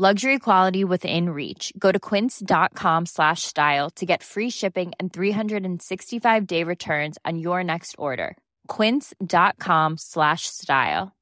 [0.00, 1.74] Luxury quality within reach.
[1.78, 7.96] Go to quince.com slash style to get free shipping and 365-day returns on your next
[7.98, 8.38] order.
[8.66, 11.12] quince.com slash style.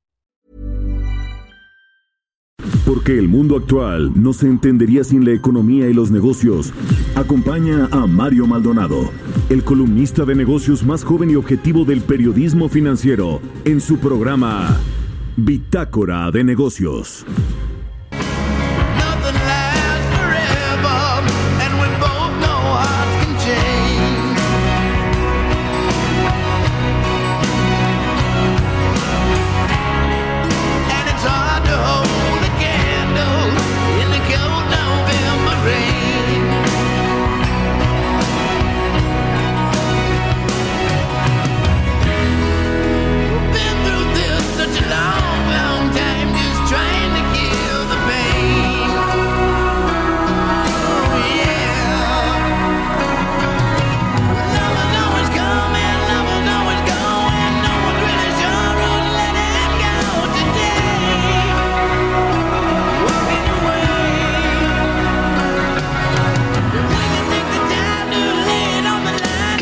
[2.86, 6.72] Porque el mundo actual no se entendería sin la economía y los negocios.
[7.16, 9.10] Acompaña a Mario Maldonado,
[9.50, 14.78] el columnista de negocios más joven y objetivo del periodismo financiero, en su programa
[15.36, 17.27] Bitácora de Negocios.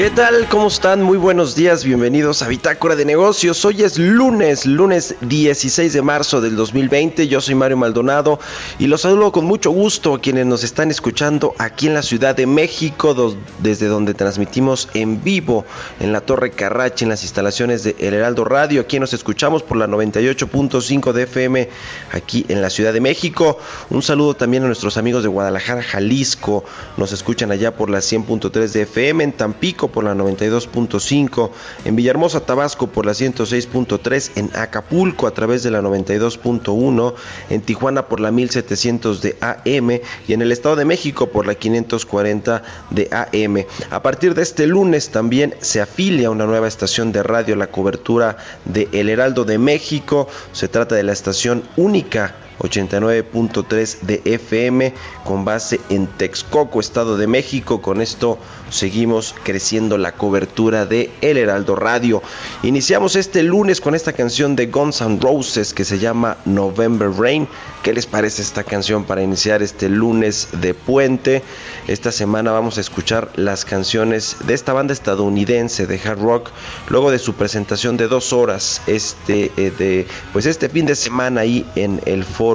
[0.06, 0.48] ¿Qué tal?
[0.48, 1.02] ¿Cómo están?
[1.02, 3.64] Muy buenos días, bienvenidos a Bitácora de Negocios.
[3.64, 7.26] Hoy es lunes, lunes 16 de marzo del 2020.
[7.26, 8.38] Yo soy Mario Maldonado
[8.78, 12.36] y los saludo con mucho gusto a quienes nos están escuchando aquí en la Ciudad
[12.36, 15.64] de México, desde donde transmitimos en vivo
[15.98, 18.82] en la Torre Carrache, en las instalaciones de El Heraldo Radio.
[18.82, 21.68] Aquí nos escuchamos por la 98.5 de FM
[22.12, 23.58] aquí en la Ciudad de México.
[23.90, 26.62] Un saludo también a nuestros amigos de Guadalajara, Jalisco.
[26.96, 31.48] Nos escuchan allá por la 100.3 de FM, en Tampico por la 92.5,
[31.86, 37.14] en Villahermosa, Tabasco por la 106.3, en Acapulco a través de la 92.1,
[37.48, 41.54] en Tijuana por la 1700 de AM y en el Estado de México por la
[41.54, 43.64] 540 de AM.
[43.90, 48.36] A partir de este lunes también se afilia una nueva estación de radio, la cobertura
[48.66, 50.28] de El Heraldo de México.
[50.52, 54.94] Se trata de la estación única 89.3 de FM
[55.24, 57.82] con base en Texcoco, Estado de México.
[57.82, 58.38] Con esto
[58.70, 62.22] seguimos creciendo la cobertura de El Heraldo Radio.
[62.62, 67.46] Iniciamos este lunes con esta canción de Guns N' Roses que se llama November Rain.
[67.82, 71.42] ¿Qué les parece esta canción para iniciar este lunes de puente?
[71.86, 76.50] Esta semana vamos a escuchar las canciones de esta banda estadounidense de hard rock
[76.88, 81.42] luego de su presentación de dos horas este eh, de pues este fin de semana
[81.42, 82.45] ahí en el foro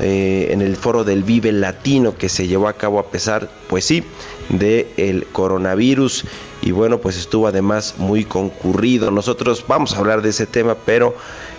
[0.00, 3.84] eh, en el foro del Vive Latino que se llevó a cabo a pesar pues
[3.84, 4.04] sí
[4.48, 6.24] de el coronavirus.
[6.62, 9.10] Y bueno pues estuvo además muy concurrido.
[9.10, 11.14] Nosotros vamos a hablar de ese tema pero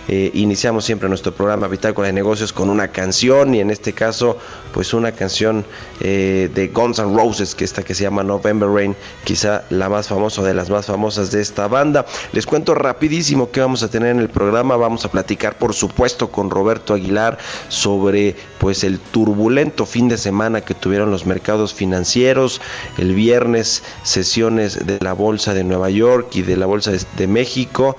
[0.08, 4.36] eh, iniciamos siempre nuestro programa Bitácora de Negocios con una canción y en este caso
[4.72, 5.64] pues una canción
[6.00, 10.08] eh, de Guns N' Roses que esta que se llama November Rain quizá la más
[10.08, 12.04] famosa de las más famosas de esta banda.
[12.32, 14.76] Les cuento rapidísimo que vamos a tener en el programa.
[14.76, 17.38] Vamos a platicar por supuesto con Roberto Aguilar
[17.68, 22.60] sobre pues el turbulento fin de semana que tuvieron los mercados financieros
[22.98, 27.96] el viernes sesiones de la bolsa de Nueva York y de la bolsa de México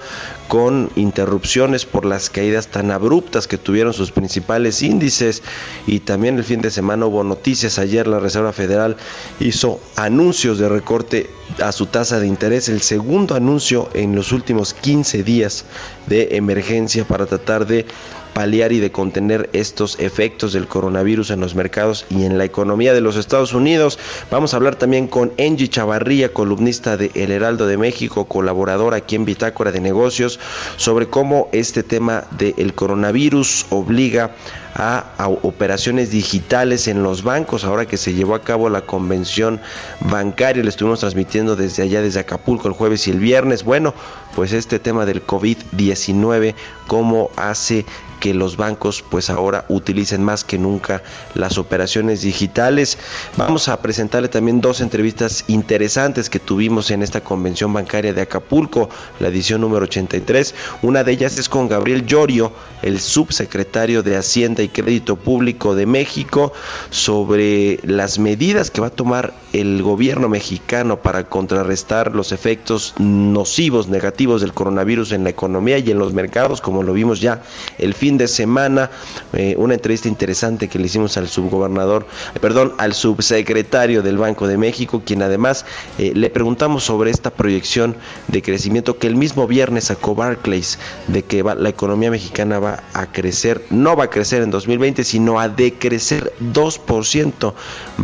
[0.53, 5.41] con interrupciones por las caídas tan abruptas que tuvieron sus principales índices.
[5.87, 7.79] Y también el fin de semana hubo noticias.
[7.79, 8.95] Ayer la Reserva Federal
[9.39, 11.27] hizo anuncios de recorte
[11.59, 15.65] a su tasa de interés el segundo anuncio en los últimos 15 días
[16.05, 17.87] de emergencia para tratar de
[18.33, 22.93] paliar y de contener estos efectos del coronavirus en los mercados y en la economía
[22.93, 23.99] de los Estados Unidos.
[24.31, 29.15] Vamos a hablar también con Angie Chavarría, columnista de El Heraldo de México, colaboradora aquí
[29.15, 30.39] en Bitácora de Negocios,
[30.77, 35.05] sobre cómo este tema del coronavirus obliga a, a,
[35.41, 37.63] operaciones digitales en los bancos.
[37.63, 39.59] Ahora que se llevó a cabo la convención
[39.99, 43.63] bancaria, le estuvimos transmitiendo desde allá, desde Acapulco, el jueves y el viernes.
[43.63, 43.93] Bueno,
[44.35, 46.55] pues este tema del COVID-19,
[46.87, 47.85] cómo hace
[48.23, 51.03] que los bancos pues ahora utilicen más que nunca
[51.33, 52.97] las operaciones digitales.
[53.35, 58.89] Vamos a presentarle también dos entrevistas interesantes que tuvimos en esta convención bancaria de Acapulco,
[59.19, 60.55] la edición número 83.
[60.83, 65.85] Una de ellas es con Gabriel Llorio, el subsecretario de Hacienda y Crédito Público de
[65.85, 66.53] México
[66.89, 73.87] sobre las medidas que va a tomar el gobierno mexicano para contrarrestar los efectos nocivos,
[73.87, 77.43] negativos del coronavirus en la economía y en los mercados, como lo vimos ya
[77.77, 78.89] el fin de semana.
[79.33, 82.07] Eh, una entrevista interesante que le hicimos al subgobernador,
[82.41, 85.65] perdón, al subsecretario del Banco de México, quien además
[85.97, 87.95] eh, le preguntamos sobre esta proyección
[88.27, 92.83] de crecimiento que el mismo viernes sacó Barclays, de que va, la economía mexicana va
[92.93, 97.53] a crecer, no va a crecer en 2020, sino a decrecer 2%.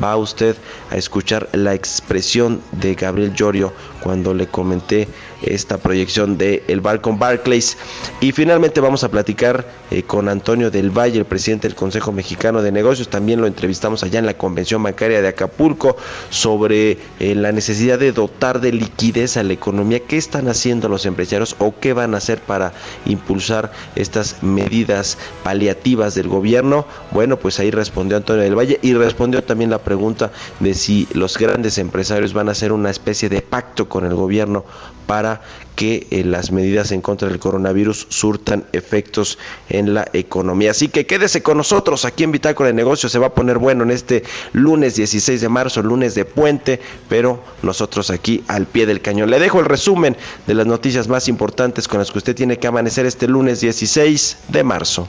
[0.03, 0.57] Va usted
[0.89, 5.07] a escuchar la expresión de Gabriel Llorio cuando le comenté
[5.41, 7.77] esta proyección de el bar con Barclays.
[8.21, 12.61] Y finalmente vamos a platicar eh, con Antonio del Valle, el presidente del Consejo Mexicano
[12.61, 13.09] de Negocios.
[13.09, 15.97] También lo entrevistamos allá en la Convención Bancaria de Acapulco
[16.29, 20.01] sobre eh, la necesidad de dotar de liquidez a la economía.
[20.01, 22.73] ¿Qué están haciendo los empresarios o qué van a hacer para
[23.05, 26.85] impulsar estas medidas paliativas del gobierno?
[27.11, 31.37] Bueno, pues ahí respondió Antonio del Valle y respondió también la pregunta de si los
[31.37, 34.65] grandes empresarios van a hacer una especie de pacto con el gobierno
[35.09, 35.41] para
[35.75, 40.69] que eh, las medidas en contra del coronavirus surtan efectos en la economía.
[40.69, 43.11] Así que quédese con nosotros aquí en Bitácora de Negocios.
[43.11, 44.21] Se va a poner bueno en este
[44.53, 49.31] lunes 16 de marzo, lunes de puente, pero nosotros aquí al pie del cañón.
[49.31, 50.15] Le dejo el resumen
[50.45, 54.37] de las noticias más importantes con las que usted tiene que amanecer este lunes 16
[54.49, 55.07] de marzo.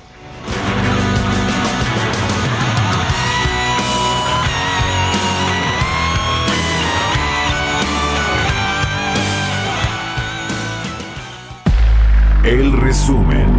[12.90, 13.49] Resumen.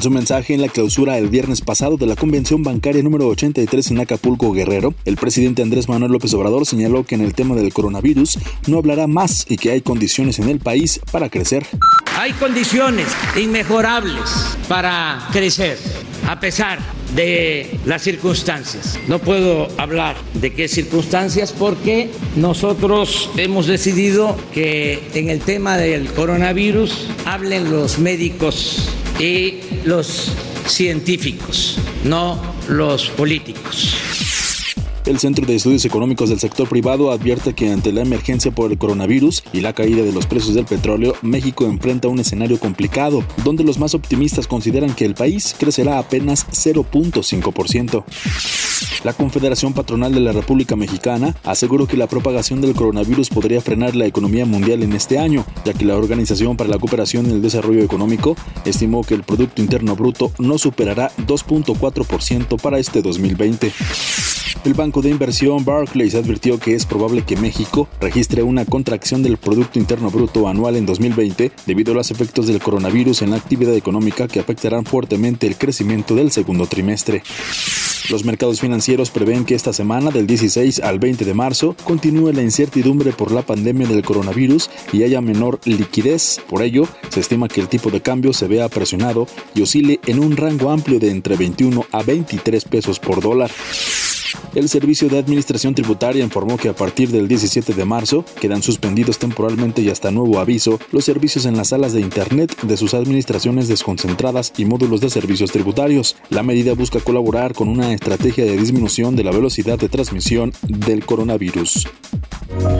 [0.00, 3.90] En su mensaje en la clausura el viernes pasado de la Convención Bancaria número 83
[3.90, 7.70] en Acapulco Guerrero, el presidente Andrés Manuel López Obrador señaló que en el tema del
[7.70, 11.66] coronavirus no hablará más y que hay condiciones en el país para crecer.
[12.16, 15.76] Hay condiciones inmejorables para crecer,
[16.26, 16.78] a pesar
[17.14, 18.98] de las circunstancias.
[19.06, 26.10] No puedo hablar de qué circunstancias porque nosotros hemos decidido que en el tema del
[26.14, 28.88] coronavirus hablen los médicos
[29.20, 30.30] y los
[30.68, 34.29] científicos, no los políticos.
[35.06, 38.78] El Centro de Estudios Económicos del Sector Privado advierte que ante la emergencia por el
[38.78, 43.64] coronavirus y la caída de los precios del petróleo, México enfrenta un escenario complicado, donde
[43.64, 48.04] los más optimistas consideran que el país crecerá apenas 0.5%.
[49.04, 53.96] La Confederación Patronal de la República Mexicana aseguró que la propagación del coronavirus podría frenar
[53.96, 57.40] la economía mundial en este año, ya que la Organización para la Cooperación y el
[57.40, 58.36] Desarrollo Económico
[58.66, 63.72] estimó que el Producto Interno Bruto no superará 2.4% para este 2020.
[64.64, 69.36] El banco de inversión Barclays advirtió que es probable que México registre una contracción del
[69.36, 73.74] Producto Interno Bruto anual en 2020 debido a los efectos del coronavirus en la actividad
[73.74, 77.22] económica que afectarán fuertemente el crecimiento del segundo trimestre.
[78.10, 82.42] Los mercados financieros prevén que esta semana, del 16 al 20 de marzo, continúe la
[82.42, 86.40] incertidumbre por la pandemia del coronavirus y haya menor liquidez.
[86.48, 90.18] Por ello, se estima que el tipo de cambio se vea presionado y oscile en
[90.18, 93.52] un rango amplio de entre 21 a 23 pesos por dólar.
[94.54, 99.18] El Servicio de Administración Tributaria informó que a partir del 17 de marzo quedan suspendidos
[99.18, 103.68] temporalmente y hasta nuevo aviso los servicios en las salas de Internet de sus administraciones
[103.68, 106.16] desconcentradas y módulos de servicios tributarios.
[106.28, 111.04] La medida busca colaborar con una estrategia de disminución de la velocidad de transmisión del
[111.04, 111.88] coronavirus.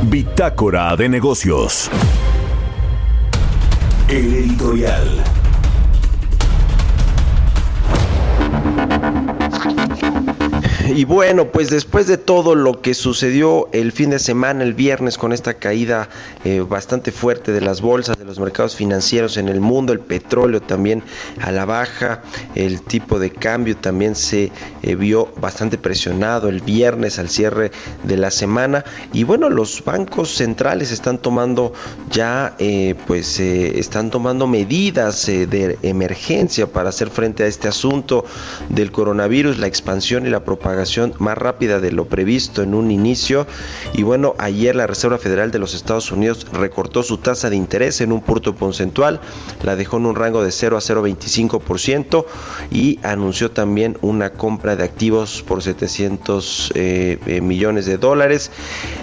[0.05, 1.91] Bitácora de negocios.
[4.09, 5.40] El editorial.
[10.93, 15.19] Y bueno, pues después de todo lo que sucedió el fin de semana, el viernes,
[15.19, 16.09] con esta caída
[16.45, 20.61] eh, bastante fuerte de las bolsas, de los mercados financieros en el mundo, el petróleo
[20.61, 21.05] también
[21.41, 22.23] a la baja,
[22.57, 24.51] el tipo de cambio también se
[24.83, 27.71] eh, vio bastante presionado el viernes al cierre
[28.03, 28.85] de la semana.
[29.13, 31.73] Y bueno, los bancos centrales están tomando
[32.11, 38.25] ya, eh, pues están tomando medidas de emergencia para hacer frente a este asunto
[38.69, 40.80] del coronavirus, la expansión y la propagación
[41.19, 43.47] más rápida de lo previsto en un inicio.
[43.95, 48.01] Y bueno, ayer la Reserva Federal de los Estados Unidos recortó su tasa de interés
[48.01, 49.21] en un punto porcentual,
[49.63, 52.25] la dejó en un rango de 0 a 0,25%
[52.71, 58.51] y anunció también una compra de activos por 700 eh, eh, millones de dólares,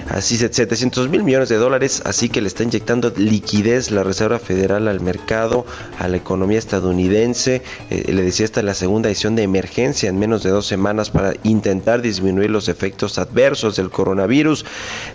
[0.10, 4.88] así 700 mil millones de dólares, así que le está inyectando liquidez la Reserva Federal
[4.88, 5.66] al mercado,
[6.00, 7.62] a la economía estadounidense.
[7.90, 11.10] Eh, le decía esta es la segunda edición de emergencia en menos de dos semanas
[11.10, 14.66] para intentar disminuir los efectos adversos del coronavirus.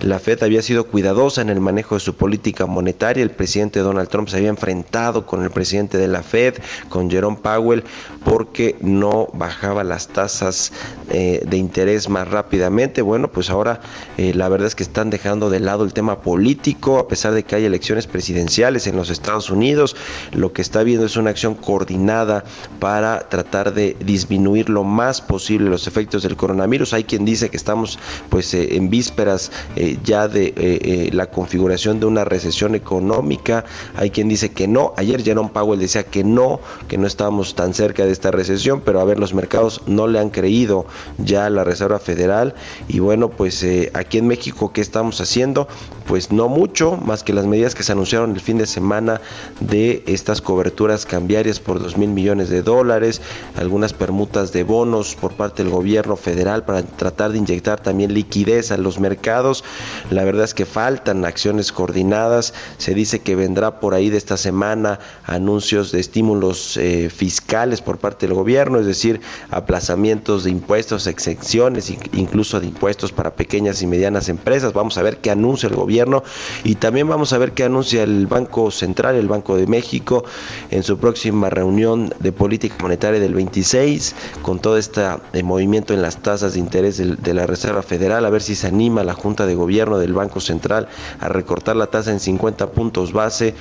[0.00, 3.22] La Fed había sido cuidadosa en el manejo de su política monetaria.
[3.22, 6.54] El presidente Donald Trump se había enfrentado con el presidente de la Fed,
[6.88, 7.84] con Jerome Powell,
[8.24, 10.72] porque no bajaba las tasas
[11.10, 13.02] eh, de interés más rápidamente.
[13.02, 13.80] Bueno, pues ahora
[14.18, 17.44] eh, la verdad es que están dejando de lado el tema político, a pesar de
[17.44, 19.96] que hay elecciones presidenciales en los Estados Unidos.
[20.32, 22.44] Lo que está viendo es una acción coordinada
[22.80, 26.92] para tratar de disminuir lo más posible los efectos del coronavirus.
[26.94, 27.98] Hay quien dice que estamos
[28.28, 33.64] pues eh, en vísperas eh, ya de eh, la configuración de una recesión económica.
[33.96, 34.92] Hay quien dice que no.
[34.96, 39.00] Ayer Jerome Powell decía que no, que no estábamos tan cerca de esta recesión, pero
[39.00, 40.86] a ver, los mercados no le han creído
[41.18, 42.54] ya a la Reserva Federal.
[42.88, 45.68] Y bueno, pues aquí en México, ¿qué estamos haciendo?
[46.06, 49.20] Pues no mucho, más que las medidas que se anunciaron el fin de semana
[49.60, 53.20] de estas coberturas cambiarias por 2 mil millones de dólares,
[53.56, 58.70] algunas permutas de bonos por parte del gobierno federal para tratar de inyectar también liquidez
[58.72, 59.64] a los mercados.
[60.10, 62.54] La verdad es que faltan acciones coordinadas.
[62.78, 67.98] Se dice que vendrá por ahí de esta semana anuncios de estímulos eh, fiscales por
[67.98, 73.82] parte del gobierno, es decir, aplazamientos de impuestos, exenciones, in- incluso de impuestos para pequeñas
[73.82, 74.72] y medianas empresas.
[74.72, 76.22] Vamos a ver qué anuncia el gobierno
[76.64, 80.24] y también vamos a ver qué anuncia el Banco Central, el Banco de México,
[80.70, 85.02] en su próxima reunión de política monetaria del 26, con todo este
[85.32, 89.04] eh, movimiento en tasas de interés de la Reserva Federal, a ver si se anima
[89.04, 90.88] la Junta de Gobierno del Banco Central
[91.20, 93.54] a recortar la tasa en 50 puntos base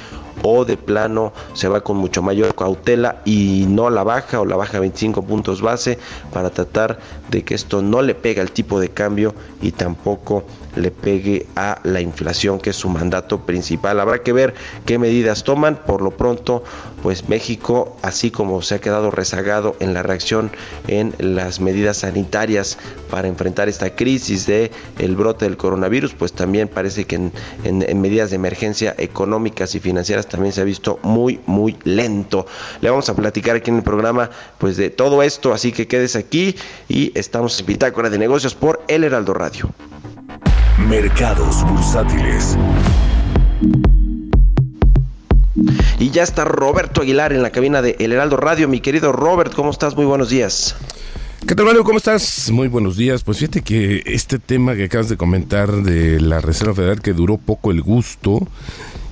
[0.44, 4.56] o de plano se va con mucho mayor cautela y no la baja o la
[4.56, 6.00] baja 25 puntos base
[6.34, 10.44] para tratar de que esto no le pegue al tipo de cambio y tampoco
[10.76, 14.00] le pegue a la inflación que es su mandato principal.
[14.00, 14.54] Habrá que ver
[14.86, 15.80] qué medidas toman.
[15.86, 16.64] Por lo pronto,
[17.04, 20.52] pues México, así como se ha quedado rezagado en la reacción
[20.88, 22.78] en las medidas sanitarias
[23.10, 24.72] para enfrentar esta crisis de
[25.22, 30.54] brote del coronavirus, pues también parece que en medidas de emergencia económicas y financieras también
[30.54, 32.46] se ha visto muy, muy lento.
[32.82, 36.16] Le vamos a platicar aquí en el programa pues de todo esto, así que quedes
[36.16, 36.56] aquí
[36.90, 39.70] y estamos en Bitácora de Negocios por El Heraldo Radio.
[40.90, 42.58] Mercados bursátiles.
[46.00, 48.68] Y ya está Roberto Aguilar en la cabina de El Heraldo Radio.
[48.68, 49.96] Mi querido Robert, ¿cómo estás?
[49.96, 50.76] Muy buenos días.
[51.48, 51.84] ¿Qué tal, Mario?
[51.84, 52.52] ¿Cómo estás?
[52.52, 53.24] Muy buenos días.
[53.24, 57.38] Pues fíjate que este tema que acabas de comentar de la Reserva Federal que duró
[57.38, 58.48] poco el gusto.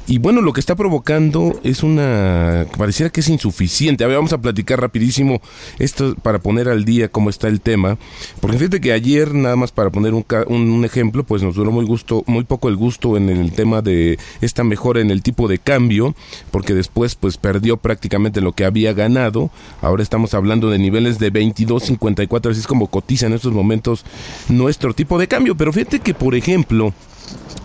[0.09, 2.65] Y bueno, lo que está provocando es una...
[2.79, 4.03] Pareciera que es insuficiente.
[4.03, 5.39] A ver, vamos a platicar rapidísimo
[5.77, 7.99] esto para poner al día cómo está el tema.
[8.39, 11.85] Porque fíjate que ayer, nada más para poner un, un ejemplo, pues nos duró muy,
[11.85, 15.59] gusto, muy poco el gusto en el tema de esta mejora en el tipo de
[15.59, 16.15] cambio.
[16.49, 19.51] Porque después pues perdió prácticamente lo que había ganado.
[19.79, 24.05] Ahora estamos hablando de niveles de 22.54, así es como cotiza en estos momentos
[24.47, 25.55] nuestro tipo de cambio.
[25.55, 26.95] Pero fíjate que, por ejemplo,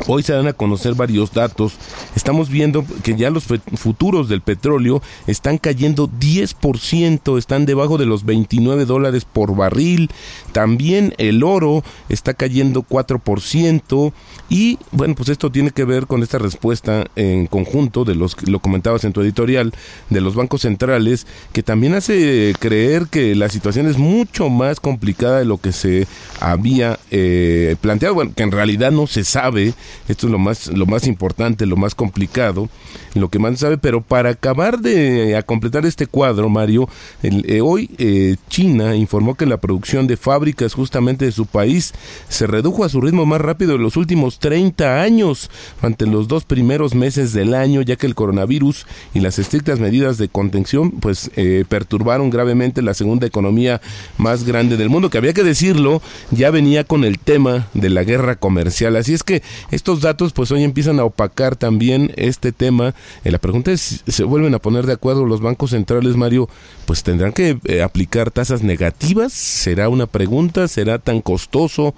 [0.06, 1.74] Hoy se dan a conocer varios datos.
[2.14, 3.44] Estamos viendo que ya los
[3.76, 10.10] futuros del petróleo están cayendo 10%, están debajo de los 29 dólares por barril.
[10.52, 14.12] También el oro está cayendo 4%.
[14.50, 18.58] Y bueno, pues esto tiene que ver con esta respuesta en conjunto de los, lo
[18.58, 19.72] comentabas en tu editorial,
[20.10, 25.38] de los bancos centrales, que también hace creer que la situación es mucho más complicada
[25.38, 26.06] de lo que se
[26.40, 28.14] había eh, planteado.
[28.14, 31.76] Bueno, que en realidad no se sabe, esto es lo más, lo más importante, lo
[31.76, 32.68] más complicado,
[33.14, 36.88] lo que más sabe, pero para acabar de a completar este cuadro, Mario,
[37.22, 41.92] el- eh, hoy eh, China informó que la producción de fábricas justamente de su país
[42.28, 45.50] se redujo a su ritmo más rápido de los últimos 30 años
[45.82, 50.18] ante los dos primeros meses del año, ya que el coronavirus y las estrictas medidas
[50.18, 53.80] de contención pues eh, perturbaron gravemente la segunda economía
[54.18, 58.02] más grande del mundo, que había que decirlo, ya venía con el tema de la
[58.04, 58.96] guerra comercial.
[58.96, 62.94] Así es que estos datos pues hoy empiezan a opacar también este tema.
[63.24, 66.48] Eh, la pregunta es, ¿se vuelven a poner de acuerdo los bancos centrales, Mario?
[66.86, 69.32] Pues tendrán que eh, aplicar tasas negativas.
[69.32, 70.68] ¿Será una pregunta?
[70.68, 71.94] ¿Será tan costoso?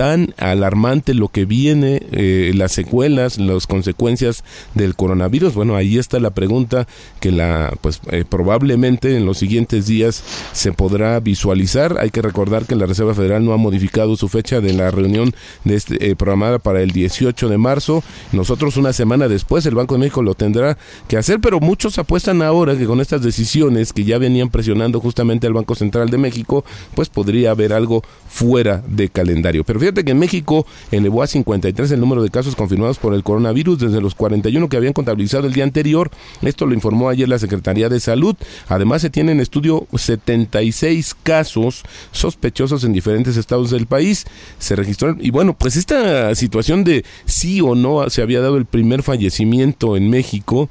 [0.00, 5.52] Tan alarmante lo que viene, eh, las secuelas, las consecuencias del coronavirus.
[5.52, 6.88] Bueno, ahí está la pregunta
[7.20, 11.98] que la, pues eh, probablemente en los siguientes días se podrá visualizar.
[12.00, 15.34] Hay que recordar que la Reserva Federal no ha modificado su fecha de la reunión
[15.64, 18.02] de este, eh, programada para el 18 de marzo.
[18.32, 20.78] Nosotros una semana después el Banco de México lo tendrá
[21.08, 25.46] que hacer, pero muchos apuestan ahora que con estas decisiones que ya venían presionando justamente
[25.46, 26.64] al Banco Central de México,
[26.94, 29.62] pues podría haber algo fuera de calendario.
[29.62, 33.78] Pero que en México elevó a 53 el número de casos confirmados por el coronavirus
[33.78, 36.10] desde los 41 que habían contabilizado el día anterior.
[36.42, 38.36] Esto lo informó ayer la Secretaría de Salud.
[38.68, 41.82] Además, se tienen en estudio 76 casos
[42.12, 44.26] sospechosos en diferentes estados del país.
[44.58, 48.66] Se registró, y bueno, pues esta situación de sí o no se había dado el
[48.66, 50.68] primer fallecimiento en México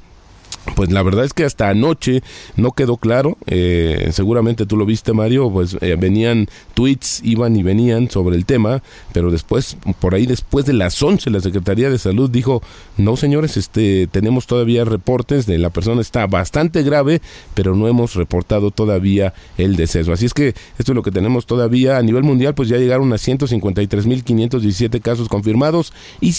[0.75, 2.21] pues la verdad es que hasta anoche
[2.55, 7.63] no quedó claro, eh, seguramente tú lo viste Mario, pues eh, venían tweets, iban y
[7.63, 8.81] venían sobre el tema,
[9.13, 12.61] pero después, por ahí después de las 11, la Secretaría de Salud dijo,
[12.97, 17.21] no señores, este, tenemos todavía reportes de la persona está bastante grave,
[17.53, 20.13] pero no hemos reportado todavía el deceso.
[20.13, 23.11] Así es que esto es lo que tenemos todavía a nivel mundial, pues ya llegaron
[23.13, 26.33] a 153.517 casos confirmados y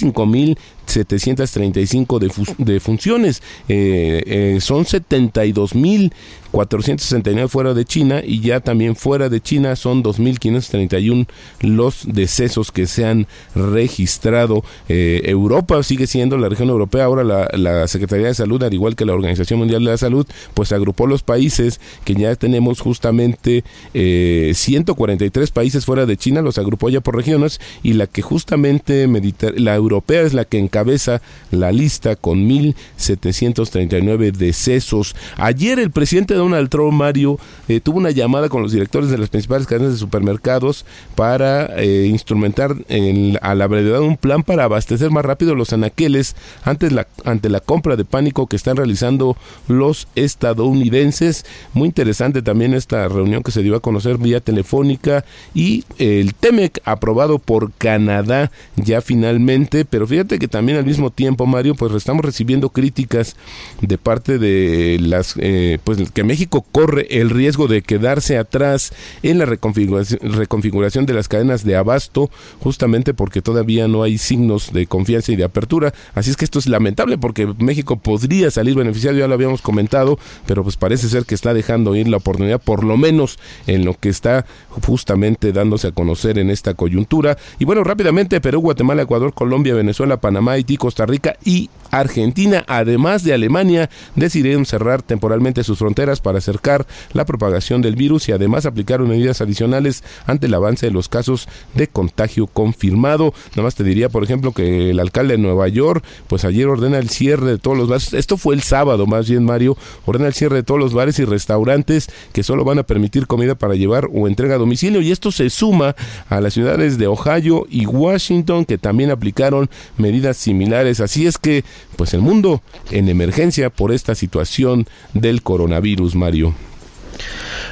[0.90, 3.42] 5.735 de, de funciones.
[3.68, 6.12] Eh, eh, son 72 mil
[6.50, 11.26] 469 fuera de China y ya también fuera de China son 2.531
[11.60, 14.64] los decesos que se han registrado.
[14.88, 19.04] Eh, Europa sigue siendo la región europea, ahora la, Secretaría de Salud, al igual que
[19.04, 23.64] la Organización Mundial de la Salud, pues agrupó los países que ya tenemos justamente
[23.94, 29.08] eh, 143 países fuera de China, los agrupó ya por regiones y la que justamente
[29.56, 35.16] la europea es la que encabeza la lista con 1.739 decesos.
[35.36, 39.28] Ayer el presidente Donald Trump, Mario, eh, tuvo una llamada con los directores de las
[39.28, 45.10] principales cadenas de supermercados para eh, instrumentar en, a la brevedad un plan para abastecer
[45.10, 49.36] más rápido los anaqueles ante la, ante la compra de pánico que están realizando
[49.68, 51.44] los estadounidenses.
[51.74, 56.80] Muy interesante también esta reunión que se dio a conocer vía telefónica y el TEMEC
[56.84, 62.24] aprobado por Canadá ya finalmente, pero fíjate que también al mismo tiempo, Mario, pues estamos
[62.24, 63.36] recibiendo críticas
[63.80, 68.92] de parte de las, eh, pues que México corre el riesgo de quedarse atrás
[69.24, 74.86] en la reconfiguración, de las cadenas de abasto, justamente porque todavía no hay signos de
[74.86, 75.92] confianza y de apertura.
[76.14, 80.20] Así es que esto es lamentable porque México podría salir beneficiado, ya lo habíamos comentado,
[80.46, 83.98] pero pues parece ser que está dejando ir la oportunidad, por lo menos en lo
[83.98, 87.38] que está justamente dándose a conocer en esta coyuntura.
[87.58, 93.24] Y bueno, rápidamente, Perú, Guatemala, Ecuador, Colombia, Venezuela, Panamá, Haití, Costa Rica y Argentina, además
[93.24, 98.66] de Alemania, decidieron cerrar temporalmente sus fronteras para acercar la propagación del virus y además
[98.66, 103.34] aplicaron medidas adicionales ante el avance de los casos de contagio confirmado.
[103.50, 106.98] Nada más te diría, por ejemplo, que el alcalde de Nueva York, pues ayer ordena
[106.98, 108.12] el cierre de todos los bares.
[108.12, 111.24] Esto fue el sábado, más bien, Mario, ordena el cierre de todos los bares y
[111.24, 115.00] restaurantes que solo van a permitir comida para llevar o entrega a domicilio.
[115.00, 115.94] Y esto se suma
[116.28, 121.00] a las ciudades de Ohio y Washington, que también aplicaron medidas similares.
[121.00, 121.64] Así es que
[121.96, 126.54] pues el mundo en emergencia por esta situación del coronavirus, Mario.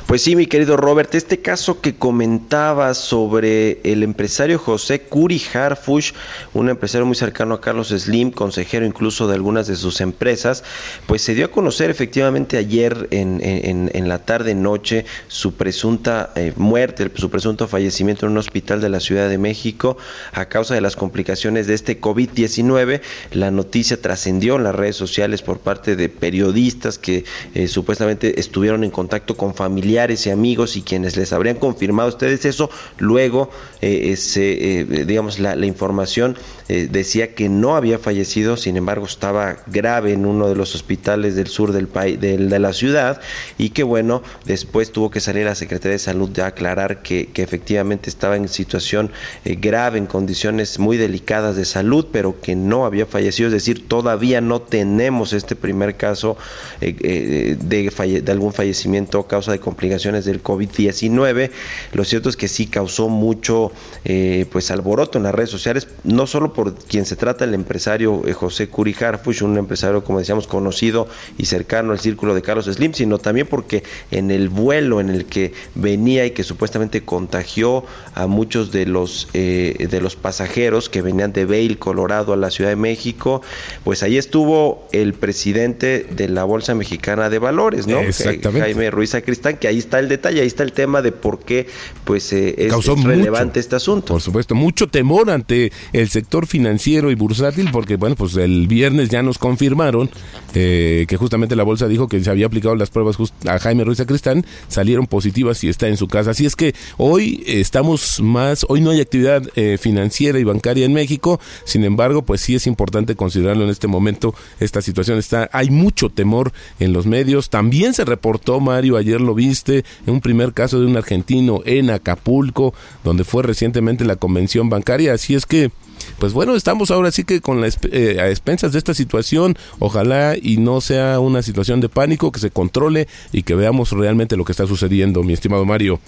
[0.08, 6.12] Pues sí, mi querido Robert, este caso que comentaba sobre el empresario José Curi Harfush,
[6.54, 10.64] un empresario muy cercano a Carlos Slim, consejero incluso de algunas de sus empresas,
[11.06, 17.10] pues se dio a conocer efectivamente ayer en, en, la tarde-noche su presunta eh, muerte,
[17.14, 19.98] su presunto fallecimiento en un hospital de la Ciudad de México
[20.32, 23.02] a causa de las complicaciones de este COVID-19.
[23.32, 28.84] La noticia trascendió en las redes sociales por parte de periodistas que eh, supuestamente estuvieron
[28.84, 33.48] en contacto con familiares y amigos y quienes les habrían confirmado a ustedes eso, luego
[33.80, 36.36] eh, se, eh, digamos, la, información
[36.68, 41.36] eh, decía que no había fallecido, sin embargo estaba grave en uno de los hospitales
[41.36, 43.20] del sur del país, del, de la ciudad,
[43.56, 47.42] y que bueno, después tuvo que salir la Secretaría de Salud a aclarar que, que
[47.42, 49.10] efectivamente estaba en situación
[49.44, 53.88] eh, grave, en condiciones muy delicadas de salud, pero que no había fallecido, es decir,
[53.88, 56.36] todavía no tenemos este primer caso
[56.80, 61.50] eh, de, de algún fallecimiento causa de complicaciones del COVID-19.
[61.92, 63.72] Lo cierto es que sí causó mucho
[64.04, 68.26] eh, pues alboroto en las redes sociales, no solo por quien se trata el empresario
[68.26, 72.66] eh, José Curi Harfush, un empresario como decíamos conocido y cercano al círculo de Carlos
[72.66, 77.84] Slim, sino también porque en el vuelo en el que venía y que supuestamente contagió
[78.14, 82.50] a muchos de los eh, de los pasajeros que venían de Vail, Colorado a la
[82.50, 83.42] Ciudad de México,
[83.84, 87.98] pues ahí estuvo el presidente de la Bolsa Mexicana de Valores, ¿no?
[88.00, 88.60] Exactamente.
[88.60, 91.66] Jaime Ruiz Acristán, que ahí está el detalle, ahí está el tema de por qué
[92.04, 94.14] pues eh, es, Causó es relevante este asunto.
[94.14, 99.08] Por supuesto, mucho temor ante el sector financiero y bursátil, porque bueno, pues el viernes
[99.08, 100.10] ya nos confirmaron
[100.54, 103.16] eh, que justamente la bolsa dijo que se había aplicado las pruebas
[103.46, 106.30] a Jaime Ruiz Acristán, salieron positivas y está en su casa.
[106.30, 110.92] Así es que hoy estamos más, hoy no hay actividad eh, financiera y bancaria en
[110.92, 115.70] México, sin embargo, pues sí es importante considerarlo en este momento, esta situación está, hay
[115.70, 120.80] mucho temor en los medios, también se reportó Mario ayer lo viste, un primer caso
[120.80, 125.12] de un argentino en Acapulco, donde fue recientemente la convención bancaria.
[125.12, 125.70] Así es que,
[126.18, 129.56] pues bueno, estamos ahora sí que con la, esp- eh, a expensas de esta situación.
[129.78, 134.36] Ojalá y no sea una situación de pánico, que se controle y que veamos realmente
[134.36, 136.00] lo que está sucediendo, mi estimado Mario.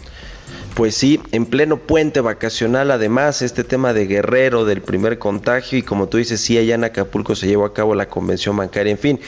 [0.75, 5.83] Pues sí, en pleno puente vacacional, además, este tema de Guerrero, del primer contagio, y
[5.83, 8.99] como tú dices, sí, allá en Acapulco se llevó a cabo la convención bancaria, en
[8.99, 9.21] fin,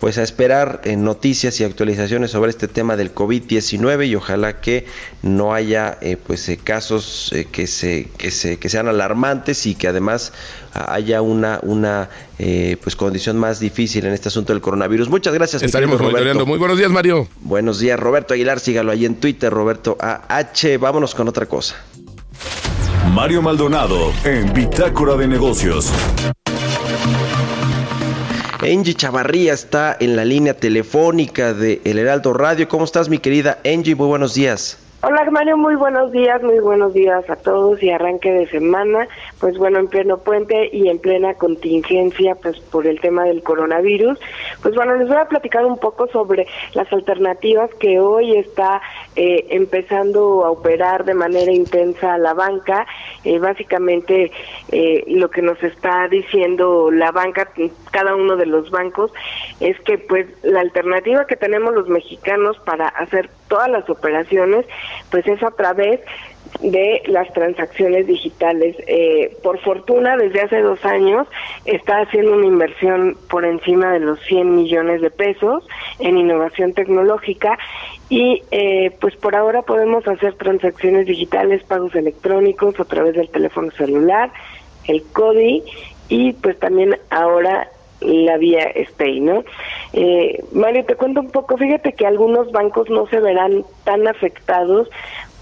[0.00, 4.86] pues a esperar eh, noticias y actualizaciones sobre este tema del COVID-19 y ojalá que
[5.22, 9.74] no haya eh, pues eh, casos eh, que se que se que sean alarmantes y
[9.74, 10.32] que además
[10.74, 12.08] ah, haya una una
[12.38, 15.08] eh, pues condición más difícil en este asunto del coronavirus.
[15.08, 15.62] Muchas gracias.
[15.62, 16.46] Estaremos monitoreando.
[16.46, 17.28] Muy buenos días, Mario.
[17.40, 18.60] Buenos días, Roberto Aguilar.
[18.60, 20.78] Sígalo ahí en Twitter, Roberto AH.
[20.78, 21.74] Vámonos con otra cosa.
[23.12, 25.90] Mario Maldonado en Bitácora de Negocios.
[28.60, 32.68] Angie Chavarría está en la línea telefónica de El Heraldo Radio.
[32.68, 33.94] ¿Cómo estás, mi querida Angie?
[33.94, 34.78] Muy buenos días.
[35.00, 39.06] Hola Mario, muy buenos días, muy buenos días a todos y arranque de semana,
[39.38, 44.18] pues bueno, en pleno puente y en plena contingencia, pues por el tema del coronavirus,
[44.60, 48.82] pues bueno, les voy a platicar un poco sobre las alternativas que hoy está
[49.14, 52.84] eh, empezando a operar de manera intensa la banca,
[53.24, 54.30] Eh, básicamente
[54.70, 57.48] eh, lo que nos está diciendo la banca,
[57.90, 59.12] cada uno de los bancos,
[59.60, 64.64] es que pues la alternativa que tenemos los mexicanos para hacer todas las operaciones,
[65.10, 66.00] pues es a través
[66.60, 68.76] de las transacciones digitales.
[68.86, 71.26] Eh, por fortuna, desde hace dos años
[71.64, 75.66] está haciendo una inversión por encima de los 100 millones de pesos
[75.98, 77.58] en innovación tecnológica
[78.08, 83.70] y eh, pues por ahora podemos hacer transacciones digitales, pagos electrónicos a través del teléfono
[83.72, 84.32] celular,
[84.86, 85.62] el CODI
[86.08, 87.68] y pues también ahora
[88.00, 89.44] la vía Stay, ¿no?
[89.92, 94.88] Eh, Mario, te cuento un poco, fíjate que algunos bancos no se verán tan afectados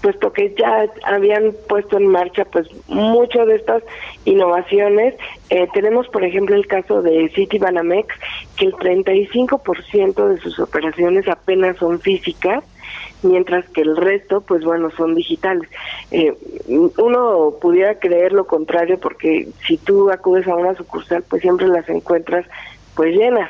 [0.01, 3.83] puesto que ya habían puesto en marcha pues muchas de estas
[4.25, 5.15] innovaciones.
[5.49, 8.07] Eh, tenemos por ejemplo el caso de Citibanamex,
[8.57, 12.63] que el 35% de sus operaciones apenas son físicas,
[13.23, 15.69] mientras que el resto pues bueno son digitales.
[16.11, 16.33] Eh,
[16.67, 21.87] uno pudiera creer lo contrario porque si tú acudes a una sucursal pues siempre las
[21.89, 22.45] encuentras
[22.95, 23.49] pues llenas.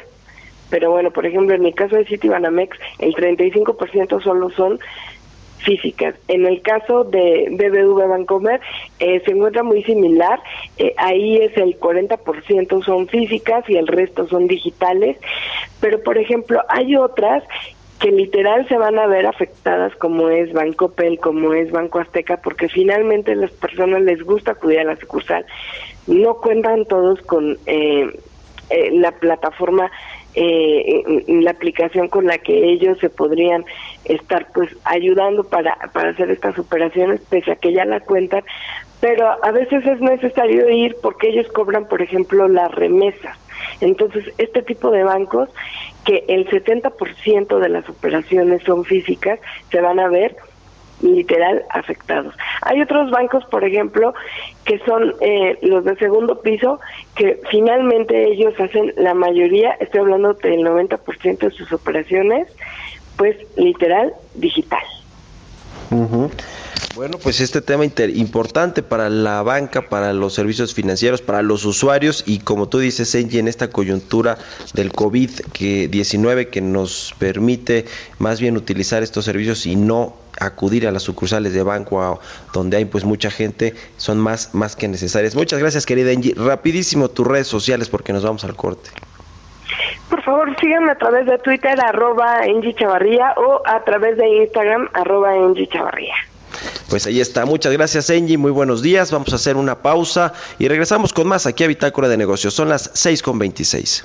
[0.70, 4.80] Pero bueno, por ejemplo, en mi caso de Citibanamex, el 35% solo son
[5.60, 6.16] físicas.
[6.28, 8.62] En el caso de BBV Bancomer
[9.00, 10.40] eh, se encuentra muy similar,
[10.78, 15.18] eh, ahí es el 40% son físicas y el resto son digitales,
[15.80, 17.44] pero por ejemplo hay otras
[18.00, 22.70] que literal se van a ver afectadas como es Bancopel, como es Banco Azteca, porque
[22.70, 25.46] finalmente las personas les gusta acudir a la sucursal.
[26.06, 28.08] No cuentan todos con eh,
[28.70, 29.92] eh, la plataforma
[30.40, 33.66] eh, la aplicación con la que ellos se podrían
[34.06, 38.44] estar pues ayudando para, para hacer estas operaciones, pese a que ya la cuentan,
[39.00, 43.36] pero a veces es necesario ir porque ellos cobran, por ejemplo, las remesas.
[43.82, 45.50] Entonces, este tipo de bancos,
[46.08, 50.38] que el 70% de las operaciones son físicas, se van a ver
[51.02, 52.34] literal afectados.
[52.62, 54.14] Hay otros bancos, por ejemplo,
[54.64, 56.80] que son eh, los de segundo piso,
[57.14, 62.48] que finalmente ellos hacen la mayoría, estoy hablando del 90% de sus operaciones,
[63.18, 64.84] pues literal digital.
[65.92, 66.32] Ujú.
[66.96, 71.64] Bueno, pues este tema inter- importante para la banca, para los servicios financieros, para los
[71.66, 74.38] usuarios y como tú dices, Angie, en esta coyuntura
[74.74, 77.86] del COVID-19 que nos permite
[78.20, 82.20] más bien utilizar estos servicios y no acudir a las sucursales de banco
[82.54, 85.36] donde hay pues mucha gente, son más, más que necesarias.
[85.36, 86.34] Muchas gracias, querida Angie.
[86.36, 88.90] Rapidísimo tus redes sociales porque nos vamos al corte.
[90.10, 94.90] Por favor, síganme a través de Twitter, arroba Angie Chavarría, o a través de Instagram,
[94.94, 96.16] arroba Angie Chavarría.
[96.90, 97.46] Pues ahí está.
[97.46, 98.38] Muchas gracias, Angie.
[98.38, 99.12] Muy buenos días.
[99.12, 102.54] Vamos a hacer una pausa y regresamos con más aquí a Bitácora de Negocios.
[102.54, 104.04] Son las 6 con 26.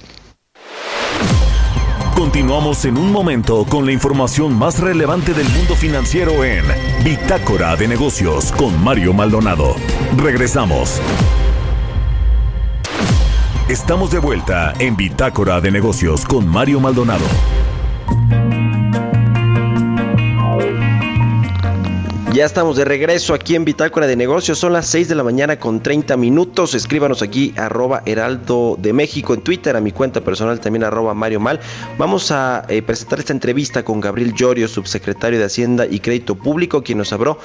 [2.15, 6.65] Continuamos en un momento con la información más relevante del mundo financiero en
[7.03, 9.75] Bitácora de Negocios con Mario Maldonado.
[10.17, 11.01] Regresamos.
[13.69, 17.25] Estamos de vuelta en Bitácora de Negocios con Mario Maldonado.
[22.33, 24.59] Ya estamos de regreso aquí en Bitácora de Negocios.
[24.59, 26.75] Son las 6 de la mañana con 30 minutos.
[26.75, 31.41] Escríbanos aquí arroba Heraldo de México en Twitter, a mi cuenta personal también arroba Mario
[31.41, 31.61] Mal.
[31.99, 36.83] Vamos a eh, presentar esta entrevista con Gabriel Llorio, subsecretario de Hacienda y Crédito Público,
[36.83, 37.39] quien nos habló,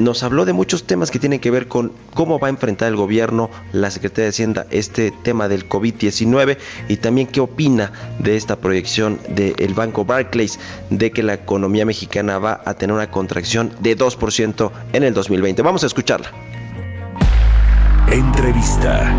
[0.00, 2.96] nos habló de muchos temas que tienen que ver con cómo va a enfrentar el
[2.96, 8.56] gobierno, la Secretaría de Hacienda, este tema del COVID-19 y también qué opina de esta
[8.56, 10.58] proyección del Banco Barclays
[10.90, 14.23] de que la economía mexicana va a tener una contracción de 2%
[14.92, 15.60] en el 2020.
[15.62, 16.28] Vamos a escucharla.
[18.10, 19.14] Entrevista.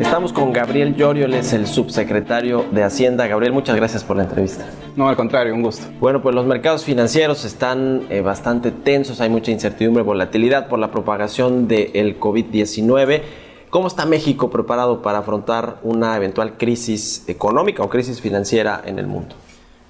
[0.00, 3.26] Estamos con Gabriel Llorio, él es el subsecretario de Hacienda.
[3.26, 4.64] Gabriel, muchas gracias por la entrevista.
[4.96, 5.86] No, al contrario, un gusto.
[6.00, 10.90] Bueno, pues los mercados financieros están eh, bastante tensos, hay mucha incertidumbre, volatilidad por la
[10.90, 13.22] propagación del COVID-19.
[13.68, 19.06] ¿Cómo está México preparado para afrontar una eventual crisis económica o crisis financiera en el
[19.06, 19.34] mundo?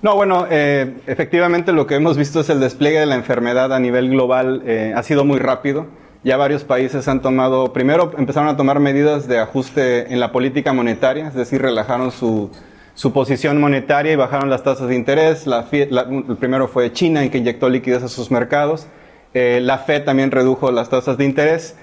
[0.04, 3.78] No, bueno, eh, efectivamente lo que hemos visto es el despliegue de la enfermedad a
[3.80, 5.86] nivel global eh, ha sido muy rápido.
[6.24, 10.74] Ya varios países han tomado, primero empezaron a tomar medidas de ajuste en la política
[10.74, 12.50] monetaria, es decir, relajaron su,
[12.92, 15.46] su posición monetaria y bajaron las tasas de interés.
[15.46, 18.86] La la- el primero fue China, en que inyectó liquidez a sus mercados.
[19.32, 21.76] Eh, la Fed también redujo las tasas de interés.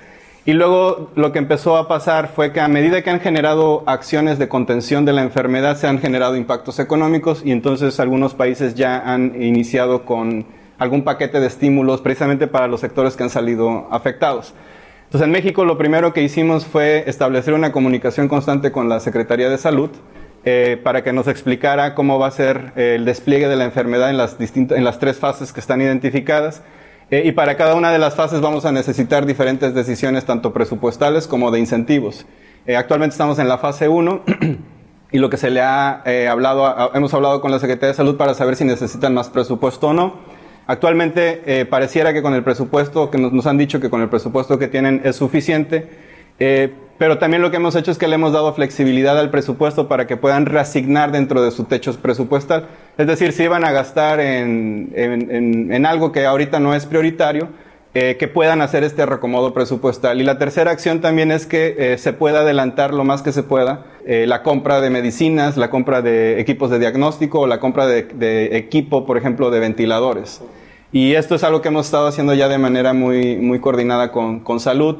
[0.44, 4.40] Y luego lo que empezó a pasar fue que a medida que han generado acciones
[4.40, 9.00] de contención de la enfermedad, se han generado impactos económicos y entonces algunos países ya
[9.00, 10.48] han iniciado con
[10.80, 14.56] algún paquete de estímulos precisamente para los sectores que han salido afectados.
[15.04, 19.48] Entonces en México lo primero que hicimos fue establecer una comunicación constante con la Secretaría
[19.48, 19.92] de Salud
[20.44, 24.18] eh, para que nos explicara cómo va a ser el despliegue de la enfermedad en
[24.18, 26.64] las, en las tres fases que están identificadas.
[27.12, 31.28] Eh, y para cada una de las fases vamos a necesitar diferentes decisiones, tanto presupuestales
[31.28, 32.26] como de incentivos.
[32.66, 34.22] Eh, actualmente estamos en la fase 1
[35.12, 38.16] y lo que se le ha eh, hablado, hemos hablado con la Secretaría de Salud
[38.16, 40.20] para saber si necesitan más presupuesto o no.
[40.68, 44.58] Actualmente pareciera que con el presupuesto, que nos, nos han dicho que con el presupuesto
[44.58, 45.90] que tienen es suficiente,
[46.98, 50.08] pero también lo que hemos hecho es que le hemos dado flexibilidad al presupuesto para
[50.08, 52.68] que puedan reasignar dentro de su techo presupuestal.
[53.02, 57.48] Es decir, si iban a gastar en, en- algo que ahorita no es prioritario,
[57.96, 60.22] eh, que puedan hacer este recomodo presupuestal.
[60.22, 63.42] Y la tercera acción también es que eh, se pueda adelantar lo más que se
[63.44, 67.88] pueda eh, la compra de medicinas, la compra de equipos de diagnóstico o la compra
[67.88, 70.42] de, de equipo, por ejemplo, de ventiladores.
[70.92, 74.42] Y esto es algo que hemos estado haciendo ya de manera muy, muy coordinada con,
[74.42, 74.98] con salud.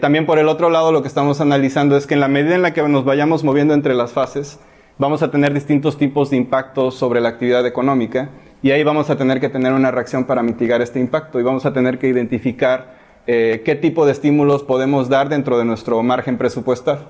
[0.00, 2.60] También por el otro lado lo que estamos analizando es que en la medida en
[2.60, 4.58] la que nos vayamos moviendo entre las fases,
[4.98, 8.30] vamos a tener distintos tipos de impactos sobre la actividad económica
[8.62, 11.66] y ahí vamos a tener que tener una reacción para mitigar este impacto y vamos
[11.66, 12.94] a tener que identificar
[13.26, 17.06] eh, qué tipo de estímulos podemos dar dentro de nuestro margen presupuestal.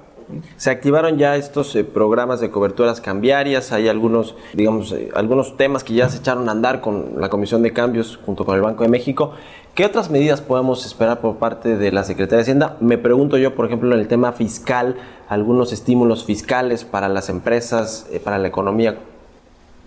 [0.56, 5.84] Se activaron ya estos eh, programas de coberturas cambiarias, hay algunos, digamos, eh, algunos temas
[5.84, 8.84] que ya se echaron a andar con la Comisión de Cambios junto con el Banco
[8.84, 9.34] de México.
[9.74, 12.76] ¿Qué otras medidas podemos esperar por parte de la Secretaría de Hacienda?
[12.78, 14.94] Me pregunto yo, por ejemplo, en el tema fiscal,
[15.28, 18.98] algunos estímulos fiscales para las empresas, eh, para la economía.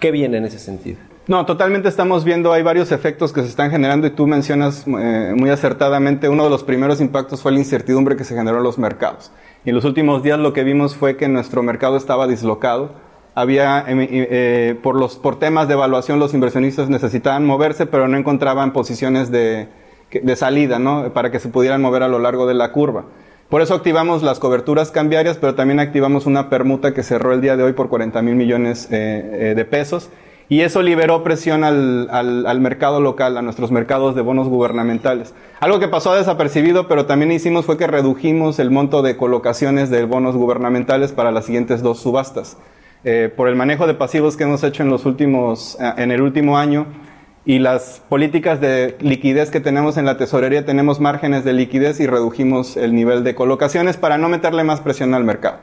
[0.01, 0.97] ¿Qué viene en ese sentido?
[1.27, 5.33] No, totalmente estamos viendo, hay varios efectos que se están generando y tú mencionas eh,
[5.37, 8.77] muy acertadamente, uno de los primeros impactos fue la incertidumbre que se generó en los
[8.77, 9.31] mercados.
[9.63, 12.91] Y en los últimos días lo que vimos fue que nuestro mercado estaba dislocado.
[13.37, 18.17] Había, eh, eh, por, los, por temas de evaluación, los inversionistas necesitaban moverse, pero no
[18.17, 19.67] encontraban posiciones de,
[20.11, 21.13] de salida, ¿no?
[21.13, 23.05] Para que se pudieran mover a lo largo de la curva.
[23.49, 27.55] Por eso activamos las coberturas cambiarias, pero también activamos una permuta que cerró el día
[27.55, 30.09] de hoy por 40 mil millones eh, eh, de pesos.
[30.49, 35.33] Y eso liberó presión al, al, al, mercado local, a nuestros mercados de bonos gubernamentales.
[35.59, 40.03] Algo que pasó desapercibido, pero también hicimos fue que redujimos el monto de colocaciones de
[40.03, 42.57] bonos gubernamentales para las siguientes dos subastas.
[43.03, 46.21] Eh, por el manejo de pasivos que hemos hecho en, los últimos, eh, en el
[46.21, 46.87] último año
[47.45, 52.07] y las políticas de liquidez que tenemos en la tesorería, tenemos márgenes de liquidez y
[52.07, 55.59] redujimos el nivel de colocaciones para no meterle más presión al mercado.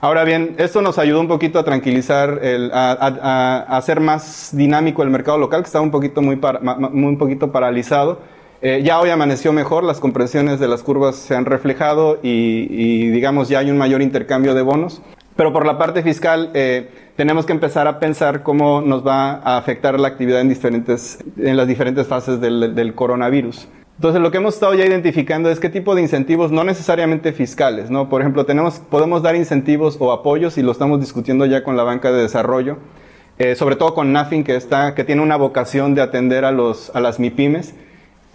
[0.00, 2.40] Ahora bien, esto nos ayudó un poquito a tranquilizar,
[2.72, 7.50] a, hacer más dinámico el mercado local, que estaba un poquito, muy, muy un poquito
[7.50, 8.20] paralizado.
[8.62, 13.10] Eh, ya hoy amaneció mejor, las compresiones de las curvas se han reflejado y, y,
[13.10, 15.02] digamos ya hay un mayor intercambio de bonos.
[15.36, 19.58] Pero por la parte fiscal eh, tenemos que empezar a pensar cómo nos va a
[19.58, 23.68] afectar la actividad en, diferentes, en las diferentes fases del, del coronavirus.
[23.96, 27.90] Entonces, lo que hemos estado ya identificando es qué tipo de incentivos, no necesariamente fiscales,
[27.90, 28.10] ¿no?
[28.10, 31.82] Por ejemplo, tenemos, podemos dar incentivos o apoyos y lo estamos discutiendo ya con la
[31.82, 32.76] banca de desarrollo,
[33.38, 36.94] eh, sobre todo con NAFIN, que, está, que tiene una vocación de atender a, los,
[36.94, 37.74] a las MIPIMES.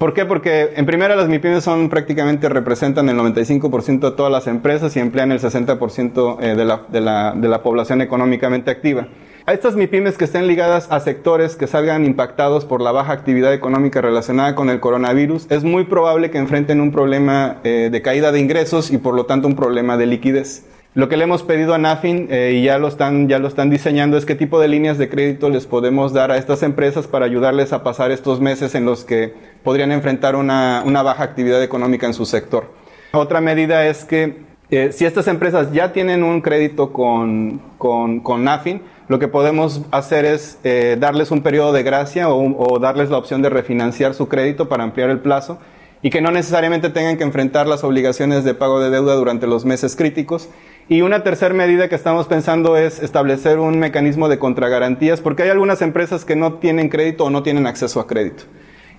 [0.01, 0.25] ¿Por qué?
[0.25, 4.99] Porque en primera las MIPIMES son prácticamente representan el 95% de todas las empresas y
[4.99, 9.09] emplean el 60% eh, de la, población económicamente activa.
[9.45, 13.53] A estas MIPIMES que estén ligadas a sectores que salgan impactados por la baja actividad
[13.53, 18.31] económica relacionada con el coronavirus, es muy probable que enfrenten un problema eh, de caída
[18.31, 20.65] de ingresos y por lo tanto un problema de liquidez.
[20.93, 23.69] Lo que le hemos pedido a NAFIN eh, y ya lo, están, ya lo están
[23.69, 27.25] diseñando es qué tipo de líneas de crédito les podemos dar a estas empresas para
[27.25, 32.07] ayudarles a pasar estos meses en los que podrían enfrentar una, una baja actividad económica
[32.07, 32.73] en su sector.
[33.13, 38.43] Otra medida es que eh, si estas empresas ya tienen un crédito con, con, con
[38.43, 43.09] NAFIN, lo que podemos hacer es eh, darles un periodo de gracia o, o darles
[43.09, 45.57] la opción de refinanciar su crédito para ampliar el plazo
[46.01, 49.65] y que no necesariamente tengan que enfrentar las obligaciones de pago de deuda durante los
[49.65, 50.49] meses críticos.
[50.89, 55.49] Y una tercera medida que estamos pensando es establecer un mecanismo de contragarantías, porque hay
[55.49, 58.43] algunas empresas que no tienen crédito o no tienen acceso a crédito.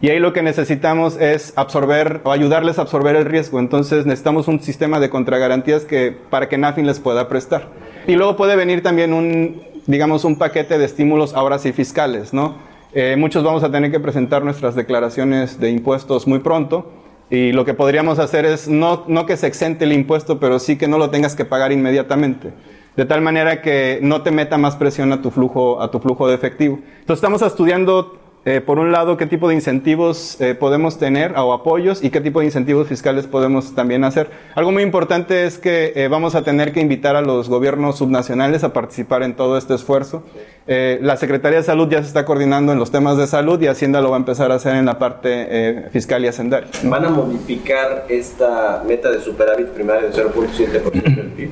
[0.01, 3.61] Y ahí lo que necesitamos es absorber o ayudarles a absorber el riesgo.
[3.61, 7.69] Entonces necesitamos un sistema de contragarantías que, para que NAFIN les pueda prestar.
[8.09, 12.57] Y luego puede venir también un, digamos, un paquete de estímulos ahora sí fiscales, ¿no?
[12.95, 16.93] Eh, muchos vamos a tener que presentar nuestras declaraciones de impuestos muy pronto
[17.31, 20.77] y lo que podríamos hacer es no, no que se exente el impuesto, pero sí
[20.77, 22.53] que no lo tengas que pagar inmediatamente.
[22.95, 26.29] De tal manera que no te meta más presión a tu flujo, a tu flujo
[26.29, 26.81] de efectivo.
[27.01, 31.55] Entonces estamos estudiando eh, por un lado, qué tipo de incentivos eh, podemos tener o
[31.55, 34.29] apoyos y qué tipo de incentivos fiscales podemos también hacer.
[34.55, 38.75] Algo muy importante es que vamos a tener que invitar a los gobiernos subnacionales a
[38.75, 40.25] participar en todo este esfuerzo.
[40.67, 43.67] Eh, la Secretaría de Salud ya se está coordinando en los temas de salud y
[43.67, 46.69] Hacienda lo va a empezar a hacer en la parte eh, fiscal y hacendaria.
[46.85, 51.51] ¿Van a modificar esta meta de superávit primario de 0.7% del PIB?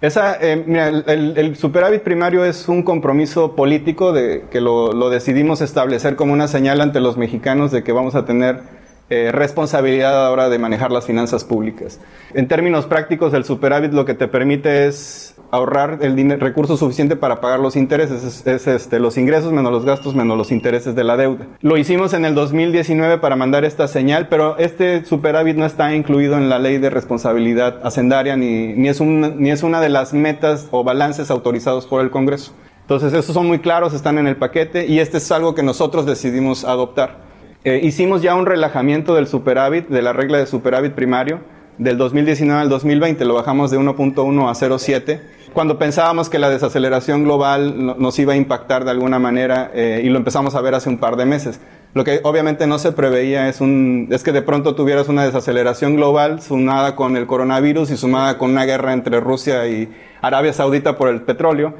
[0.00, 4.92] Esa, eh, mira, el, el- el superávit primario es un compromiso político de, que lo,
[4.92, 8.60] lo decidimos establecer como una señal ante los mexicanos de que vamos a tener
[9.08, 12.00] eh, responsabilidad a la hora de manejar las finanzas públicas.
[12.34, 17.16] En términos prácticos, el superávit lo que te permite es ahorrar el dinero, recurso suficiente
[17.16, 20.94] para pagar los intereses, es, es, este, los ingresos menos los gastos menos los intereses
[20.94, 21.46] de la deuda.
[21.60, 26.36] Lo hicimos en el 2019 para mandar esta señal, pero este superávit no está incluido
[26.36, 30.12] en la ley de responsabilidad hacendaria ni, ni, es, un, ni es una de las
[30.12, 32.52] metas o balances autorizados por el Congreso.
[32.82, 36.06] Entonces, esos son muy claros, están en el paquete y este es algo que nosotros
[36.06, 37.16] decidimos adoptar.
[37.64, 41.40] Eh, hicimos ya un relajamiento del superávit, de la regla de superávit primario,
[41.78, 45.20] del 2019 al 2020, lo bajamos de 1.1 a 0.7,
[45.56, 50.02] cuando pensábamos que la desaceleración global no- nos iba a impactar de alguna manera eh,
[50.04, 51.62] y lo empezamos a ver hace un par de meses.
[51.94, 56.42] Lo que obviamente no se preveía es, es que de pronto tuvieras una desaceleración global
[56.42, 59.90] sumada con el coronavirus y sumada con una guerra entre Rusia y
[60.20, 61.72] Arabia Saudita por el petróleo.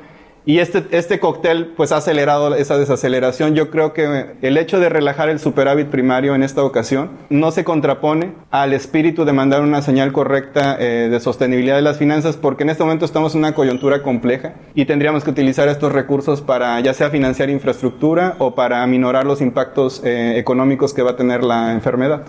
[0.48, 3.56] Y este, este cóctel pues ha acelerado esa desaceleración.
[3.56, 7.64] Yo creo que el hecho de relajar el superávit primario en esta ocasión no se
[7.64, 12.62] contrapone al espíritu de mandar una señal correcta eh, de sostenibilidad de las finanzas porque
[12.62, 16.78] en este momento estamos en una coyuntura compleja y tendríamos que utilizar estos recursos para
[16.78, 21.42] ya sea financiar infraestructura o para aminorar los impactos eh, económicos que va a tener
[21.42, 22.22] la enfermedad.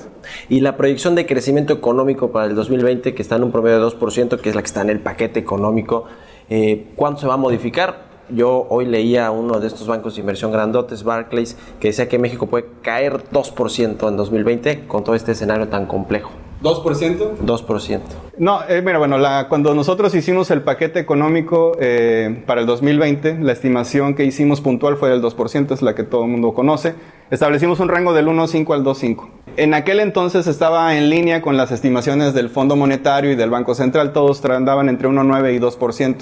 [0.50, 3.86] Y la proyección de crecimiento económico para el 2020, que está en un promedio de
[3.86, 6.06] 2%, que es la que está en el paquete económico,
[6.50, 8.08] eh, ¿cuánto se va a modificar?
[8.30, 12.20] Yo hoy leía a uno de estos bancos de inversión grandotes, Barclays, que decía que
[12.20, 16.32] México puede caer 2% en 2020 con todo este escenario tan complejo.
[16.62, 17.38] ¿2%?
[17.46, 18.00] 2%.
[18.40, 23.38] No, eh, mira, bueno, la- cuando nosotros hicimos el paquete económico eh, para el 2020,
[23.40, 26.96] la estimación que hicimos puntual fue del 2%, es la que todo el mundo conoce.
[27.30, 29.28] Establecimos un rango del 1.5 al 2.5.
[29.56, 33.74] En aquel entonces estaba en línea con las estimaciones del Fondo Monetario y del Banco
[33.76, 36.16] Central, todos andaban entre 1.9 y 2%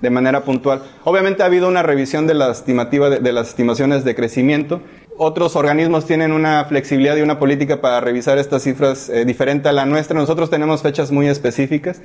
[0.00, 0.82] de manera puntual.
[1.04, 4.80] Obviamente ha habido una revisión de la estimativa de, las estimaciones de crecimiento.
[5.16, 9.72] Otros organismos tienen una flexibilidad y una política para revisar estas cifras eh, diferente a
[9.72, 10.18] la nuestra.
[10.18, 12.00] Nosotros tenemos fechas muy específicas,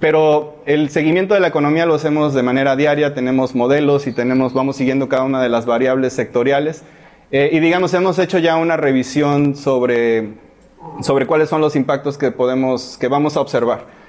[0.00, 3.14] pero el seguimiento de la economía lo hacemos de manera diaria.
[3.14, 6.82] Tenemos modelos y tenemos, vamos siguiendo cada una de las variables sectoriales.
[7.30, 10.34] Eh, y digamos, hemos hecho ya una revisión sobre,
[11.02, 14.03] sobre cuáles son los impactos que podemos, que vamos a observar.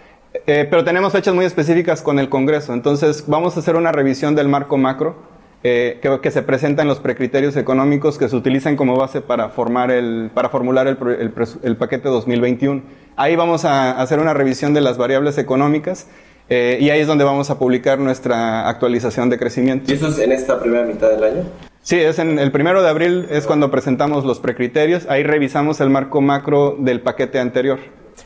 [0.48, 4.36] Eh, pero tenemos fechas muy específicas con el Congreso, entonces vamos a hacer una revisión
[4.36, 5.16] del marco macro
[5.64, 9.50] eh, que, que se presenta en los precriterios económicos que se utilizan como base para,
[9.50, 12.84] formar el, para formular el, el el paquete 2021.
[13.16, 16.08] Ahí vamos a hacer una revisión de las variables económicas
[16.50, 19.92] eh, y ahí es donde vamos a publicar nuestra actualización de crecimiento.
[19.92, 21.44] ¿Y eso es en esta primera mitad del año?
[21.82, 25.08] Sí, es en el primero de abril es cuando presentamos los precriterios.
[25.10, 27.80] Ahí revisamos el marco macro del paquete anterior.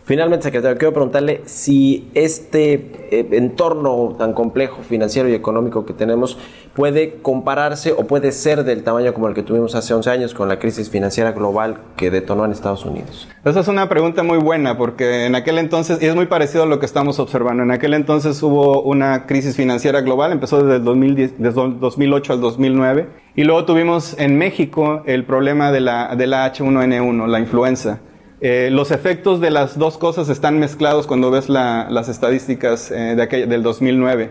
[0.06, 2.74] Finalmente, secretario, quiero preguntarle si este
[3.12, 6.38] eh, entorno tan complejo financiero y económico que tenemos
[6.74, 10.48] puede compararse o puede ser del tamaño como el que tuvimos hace 11 años con
[10.48, 13.28] la crisis financiera global que detonó en Estados Unidos.
[13.44, 16.66] Esa es una pregunta muy buena porque en aquel entonces, y es muy parecido a
[16.66, 20.84] lo que estamos observando, en aquel entonces hubo una crisis financiera global, empezó desde, el
[20.84, 26.16] 2010, desde el 2008 al 2009, y luego tuvimos en México el problema de la,
[26.16, 28.00] de la H1N1, la influenza.
[28.42, 33.16] Eh, los efectos de las dos cosas están mezclados cuando ves la- las estadísticas eh,
[33.16, 34.30] de del 2009.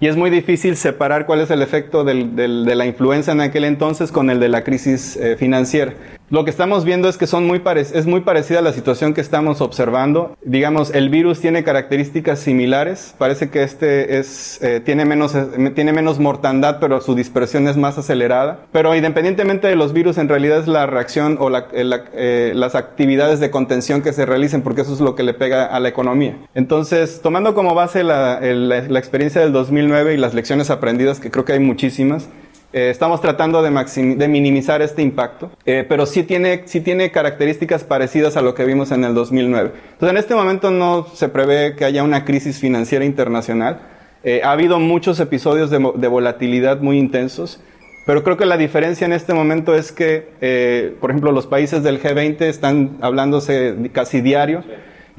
[0.00, 3.42] Y es muy difícil separar cuál es el efecto del- del- de la influenza en
[3.42, 5.92] aquel entonces con el de la crisis eh, financiera.
[6.30, 9.20] Lo que estamos viendo es que son muy es muy parecida a la situación que
[9.20, 10.36] estamos observando.
[10.44, 13.16] Digamos, el virus tiene características similares.
[13.18, 17.76] Parece que este es, eh, tiene, menos, eh, tiene menos mortandad, pero su dispersión es
[17.76, 18.60] más acelerada.
[18.70, 22.52] Pero independientemente de los virus, en realidad es la reacción o la- eh, la- eh,
[22.54, 25.80] las actividades de contención que se realicen, porque eso es lo que le pega a
[25.80, 26.36] la economía.
[26.54, 31.44] Entonces, tomando como base la- la experiencia del 2009 y las lecciones aprendidas, que creo
[31.44, 32.28] que hay muchísimas,
[32.72, 37.84] eh, estamos tratando de, de minimizar este impacto, eh, pero sí tiene, sí tiene características
[37.84, 39.72] parecidas a lo que vimos en el 2009.
[39.92, 43.80] Entonces, en este momento no se prevé que haya una crisis financiera internacional.
[44.22, 47.60] Eh, ha habido muchos episodios de, de volatilidad muy intensos,
[48.06, 51.82] pero creo que la diferencia en este momento es que, eh, por ejemplo, los países
[51.82, 54.64] del G20 están hablándose casi diario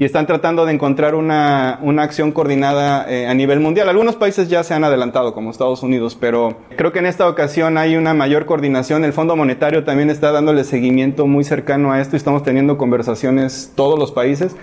[0.02, 3.88] y están tratando de encontrar una, una acción coordinada eh, a nivel mundial.
[3.88, 7.78] Algunos países ya se han adelantado, como Estados Unidos, pero creo que en esta ocasión
[7.78, 9.04] hay una mayor coordinación.
[9.04, 13.74] El Fondo Monetario también está dándole seguimiento muy cercano a esto y estamos teniendo conversaciones
[13.76, 14.56] todos los países.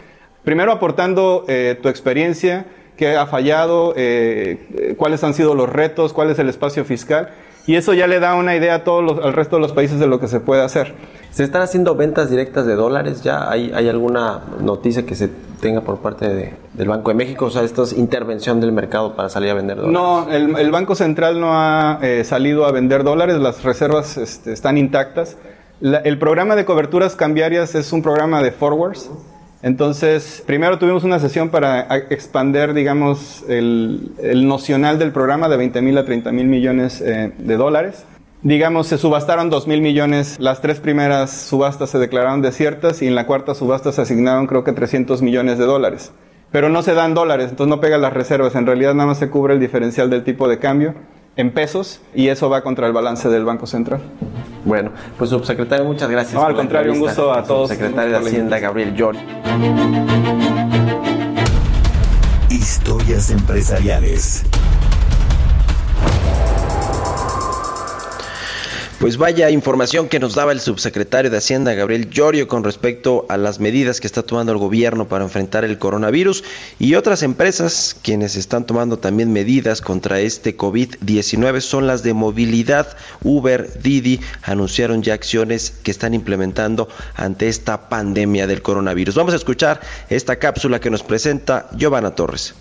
[0.44, 2.66] Primero aportando eh, tu experiencia,
[2.98, 7.30] qué ha fallado, eh, cuáles han sido los retos, cuál es el espacio fiscal.
[7.70, 10.00] Y eso ya le da una idea a todos los- al resto de los países
[10.00, 10.96] de lo que se puede hacer.
[11.30, 13.48] ¿Se están haciendo ventas directas de dólares ya?
[13.48, 15.30] ¿Hay, hay alguna noticia que se
[15.62, 17.46] tenga por parte de- del Banco de México?
[17.46, 19.94] O sea, esta es intervención del mercado para salir a vender dólares.
[19.94, 24.52] No, el, el Banco Central no ha eh, salido a vender dólares, las reservas este,
[24.52, 25.38] están intactas.
[25.80, 29.12] La- el programa de coberturas cambiarias es un programa de forwards.
[29.62, 35.82] Entonces, primero tuvimos una sesión para expander, digamos, el, el nocional del programa de 20
[35.82, 38.06] mil a 30 mil millones eh, de dólares.
[38.42, 40.38] Digamos, se subastaron 2 mil millones.
[40.40, 44.64] Las tres primeras subastas se declararon desiertas y en la cuarta subasta se asignaron creo
[44.64, 46.14] que 300 millones de dólares.
[46.52, 48.56] Pero no se dan dólares, entonces no pega las reservas.
[48.56, 50.96] En realidad nada más se cubre el diferencial del tipo de cambio
[51.36, 54.02] en pesos y eso va contra el balance del Banco Central.
[54.66, 56.34] Bueno, pues subsecretario, muchas gracias.
[56.34, 57.70] No, al contrario, un gusto a todos.
[57.70, 59.20] Secretario de Hacienda, Gabriel Llori.
[62.50, 64.46] Historias empresariales.
[69.00, 73.38] Pues vaya información que nos daba el subsecretario de Hacienda, Gabriel Llorio, con respecto a
[73.38, 76.44] las medidas que está tomando el gobierno para enfrentar el coronavirus
[76.80, 82.98] y otras empresas quienes están tomando también medidas contra este COVID-19 son las de movilidad.
[83.24, 89.16] Uber, Didi anunciaron ya acciones que están implementando ante esta pandemia del coronavirus.
[89.16, 89.80] Vamos a escuchar
[90.10, 92.54] esta cápsula que nos presenta Giovanna Torres.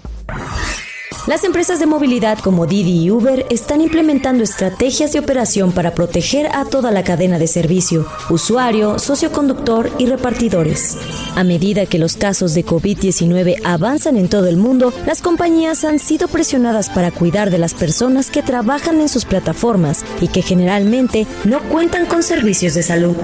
[1.26, 6.46] Las empresas de movilidad como Didi y Uber están implementando estrategias de operación para proteger
[6.54, 10.96] a toda la cadena de servicio, usuario, socioconductor y repartidores.
[11.34, 15.98] A medida que los casos de COVID-19 avanzan en todo el mundo, las compañías han
[15.98, 21.26] sido presionadas para cuidar de las personas que trabajan en sus plataformas y que generalmente
[21.44, 23.16] no cuentan con servicios de salud.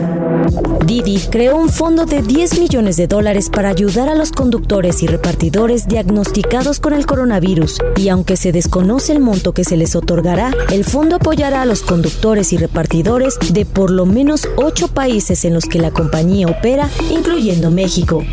[0.87, 5.07] Didi creó un fondo de 10 millones de dólares para ayudar a los conductores y
[5.07, 10.53] repartidores diagnosticados con el coronavirus y aunque se desconoce el monto que se les otorgará,
[10.71, 15.55] el fondo apoyará a los conductores y repartidores de por lo menos 8 países en
[15.55, 18.25] los que la compañía opera, incluyendo México.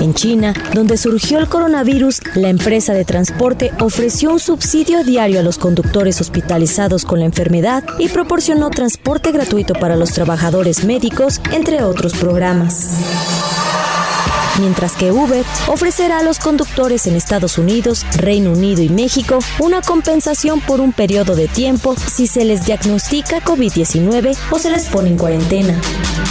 [0.00, 5.42] En China, donde surgió el coronavirus, la empresa de transporte ofreció un subsidio diario a
[5.42, 11.82] los conductores hospitalizados con la enfermedad y proporcionó transporte gratuito para los trabajadores médicos, entre
[11.84, 13.61] otros programas.
[14.58, 19.80] Mientras que Uber ofrecerá a los conductores en Estados Unidos, Reino Unido y México una
[19.80, 25.10] compensación por un periodo de tiempo si se les diagnostica COVID-19 o se les pone
[25.10, 25.80] en cuarentena.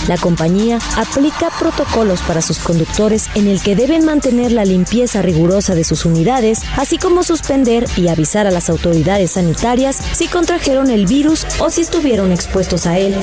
[0.07, 5.75] La compañía aplica protocolos para sus conductores en el que deben mantener la limpieza rigurosa
[5.75, 11.05] de sus unidades, así como suspender y avisar a las autoridades sanitarias si contrajeron el
[11.05, 13.15] virus o si estuvieron expuestos a él.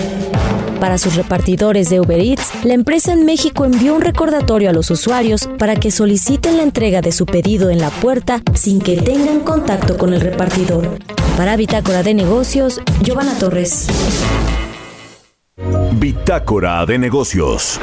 [0.80, 5.49] Para sus repartidores de Uber Eats, la empresa en México envió un recordatorio a usuarios
[5.59, 9.97] para que soliciten la entrega de su pedido en la puerta sin que tengan contacto
[9.97, 10.99] con el repartidor.
[11.36, 13.86] Para Bitácora de Negocios, Giovanna Torres.
[15.93, 17.80] Bitácora de negocios.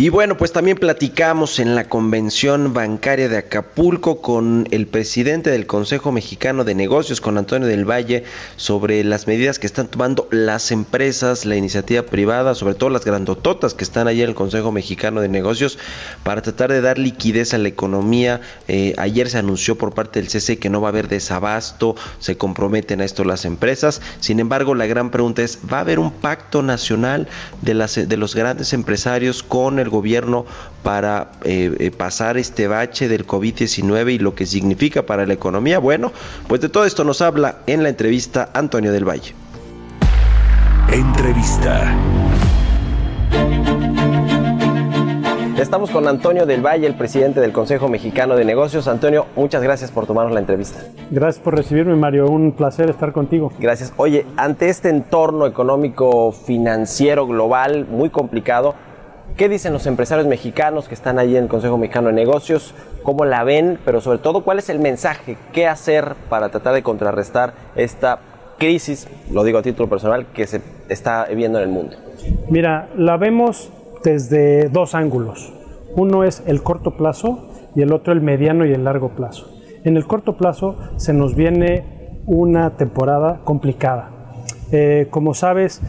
[0.00, 5.66] Y bueno, pues también platicamos en la convención bancaria de Acapulco con el presidente del
[5.66, 8.24] Consejo Mexicano de Negocios, con Antonio del Valle,
[8.56, 13.74] sobre las medidas que están tomando las empresas, la iniciativa privada, sobre todo las grandototas
[13.74, 15.78] que están allí en el Consejo Mexicano de Negocios,
[16.22, 18.40] para tratar de dar liquidez a la economía.
[18.68, 22.38] Eh, ayer se anunció por parte del CC que no va a haber desabasto, se
[22.38, 24.00] comprometen a esto las empresas.
[24.20, 27.28] Sin embargo, la gran pregunta es, ¿va a haber un pacto nacional
[27.60, 30.46] de, las, de los grandes empresarios con el gobierno
[30.82, 35.78] para eh, eh, pasar este bache del COVID-19 y lo que significa para la economía?
[35.78, 36.12] Bueno,
[36.48, 39.34] pues de todo esto nos habla en la entrevista Antonio del Valle.
[40.90, 41.94] Entrevista.
[45.60, 48.88] Estamos con Antonio del Valle, el presidente del Consejo Mexicano de Negocios.
[48.88, 50.80] Antonio, muchas gracias por tomarnos la entrevista.
[51.10, 52.30] Gracias por recibirme, Mario.
[52.30, 53.52] Un placer estar contigo.
[53.58, 53.92] Gracias.
[53.98, 58.74] Oye, ante este entorno económico financiero global muy complicado,
[59.36, 62.74] ¿qué dicen los empresarios mexicanos que están allí en el Consejo Mexicano de Negocios?
[63.02, 63.78] ¿Cómo la ven?
[63.84, 65.36] Pero sobre todo, ¿cuál es el mensaje?
[65.52, 68.20] ¿Qué hacer para tratar de contrarrestar esta
[68.58, 71.96] crisis, lo digo a título personal, que se está viendo en el mundo?
[72.48, 73.70] Mira, la vemos
[74.04, 75.52] desde dos ángulos.
[75.96, 79.50] Uno es el corto plazo y el otro el mediano y el largo plazo.
[79.84, 84.10] En el corto plazo se nos viene una temporada complicada.
[84.72, 85.80] Eh, como sabes,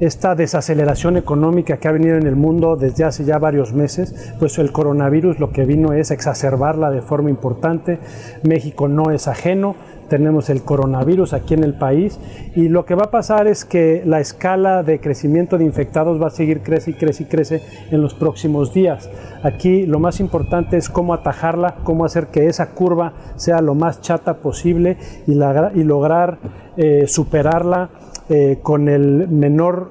[0.00, 4.58] esta desaceleración económica que ha venido en el mundo desde hace ya varios meses, pues
[4.58, 7.98] el coronavirus lo que vino es exacerbarla de forma importante.
[8.42, 9.76] México no es ajeno,
[10.08, 12.18] tenemos el coronavirus aquí en el país
[12.56, 16.26] y lo que va a pasar es que la escala de crecimiento de infectados va
[16.26, 19.08] a seguir crece y crece y crece en los próximos días.
[19.42, 24.00] Aquí lo más importante es cómo atajarla, cómo hacer que esa curva sea lo más
[24.00, 24.96] chata posible
[25.26, 26.38] y, lograr
[26.76, 27.90] eh, superarla
[28.32, 29.90] eh, con el menor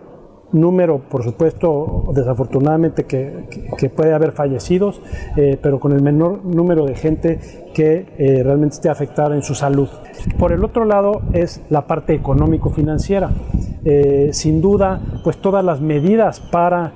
[0.54, 5.02] número, por supuesto, desafortunadamente que, puede haber fallecidos,
[5.36, 7.40] eh, pero con el menor número de gente
[7.74, 9.90] que eh, realmente esté afectada en su salud.
[10.38, 13.30] Por el otro lado es la parte económico-financiera.
[14.32, 16.94] Sin duda, pues todas las medidas para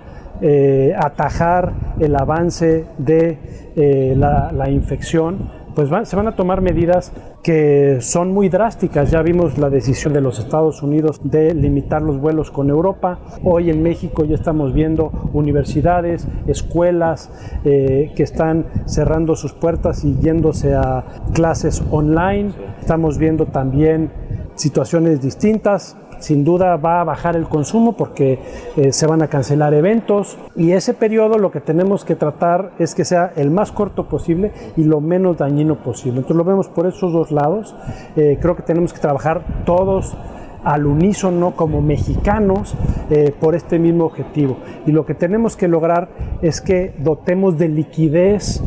[0.97, 7.11] atajar el avance de la infección, pues van- se van a tomar medidas
[7.41, 9.11] que son muy drásticas.
[9.11, 13.19] Ya vimos la decisión de los Estados Unidos de limitar los vuelos con Europa.
[13.43, 17.29] Hoy en México ya estamos viendo universidades, escuelas
[17.65, 21.03] eh, que están cerrando sus puertas y yéndose a
[21.33, 22.51] clases online.
[22.79, 24.11] Estamos viendo también
[24.55, 25.97] situaciones distintas.
[26.19, 28.39] Sin duda va a bajar el consumo porque
[28.75, 32.95] eh, se van a cancelar eventos y ese periodo lo que tenemos que tratar es
[32.95, 36.19] que sea el más corto posible y lo menos dañino posible.
[36.19, 37.75] Entonces lo vemos por esos dos lados.
[38.15, 40.15] Eh, creo que tenemos que trabajar todos
[40.63, 42.75] al unísono como mexicanos
[43.09, 44.57] eh, por este mismo objetivo.
[44.85, 46.09] Y lo que tenemos que lograr
[46.41, 48.61] es que dotemos de liquidez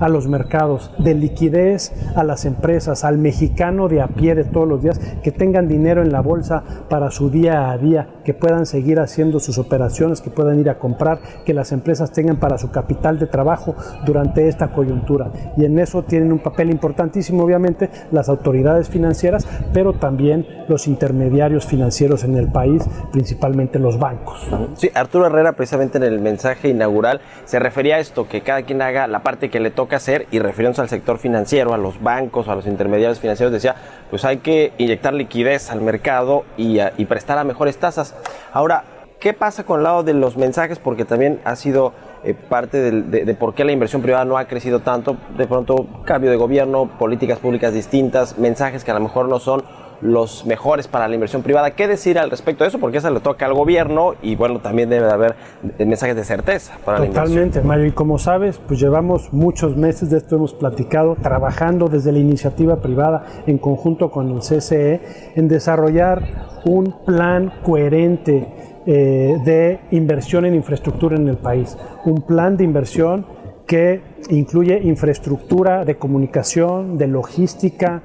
[0.00, 4.68] a los mercados, de liquidez a las empresas, al mexicano de a pie de todos
[4.68, 8.66] los días, que tengan dinero en la bolsa para su día a día, que puedan
[8.66, 12.70] seguir haciendo sus operaciones, que puedan ir a comprar, que las empresas tengan para su
[12.70, 13.74] capital de trabajo
[14.04, 15.30] durante esta coyuntura.
[15.56, 21.66] Y en eso tienen un papel importantísimo, obviamente, las autoridades financieras, pero también los intermediarios
[21.66, 24.48] financieros en el país, principalmente los bancos.
[24.74, 28.82] Sí, Arturo Herrera precisamente en el mensaje inaugural se refería a esto, que cada quien
[28.82, 32.48] haga la parte que le toca hacer y refiriéndose al sector financiero, a los bancos,
[32.48, 33.76] a los intermediarios financieros, decía,
[34.10, 38.14] pues hay que inyectar liquidez al mercado y, prestar a mejores tasas.
[38.52, 38.84] Ahora,
[39.18, 40.78] ¿qué pasa con el lado de los mensajes?
[40.78, 41.92] Porque también ha sido
[42.24, 46.30] eh, parte de por qué la inversión privada no ha crecido tanto, de pronto cambio
[46.30, 49.62] de gobierno, políticas públicas distintas, mensajes que a lo mejor no son
[50.00, 51.72] los mejores para la inversión privada.
[51.72, 52.78] ¿Qué decir al respecto de eso?
[52.78, 55.34] Porque eso le toca al gobierno y bueno, también debe de haber
[55.78, 57.26] mensajes de certeza para la inversión.
[57.26, 57.86] Totalmente, Mario.
[57.86, 62.76] Y como sabes, pues llevamos muchos meses, de esto hemos platicado, trabajando desde la iniciativa
[62.76, 65.00] privada en conjunto con el CCE
[65.34, 68.48] en desarrollar un plan coherente
[68.86, 71.76] eh, de inversión en infraestructura en el país.
[72.04, 73.26] Un plan de inversión
[73.66, 78.02] que incluye infraestructura de comunicación, de logística,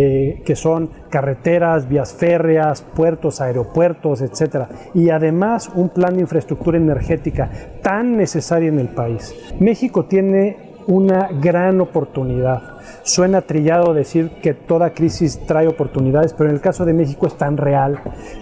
[0.00, 6.78] eh, que son carreteras, vías férreas, puertos, aeropuertos, etcétera, y además un plan de infraestructura
[6.78, 7.50] energética
[7.82, 9.34] tan necesaria en el país.
[9.58, 12.78] México tiene una gran oportunidad.
[13.02, 17.36] Suena trillado decir que toda crisis trae oportunidades, pero en el caso de México es
[17.36, 17.98] tan real,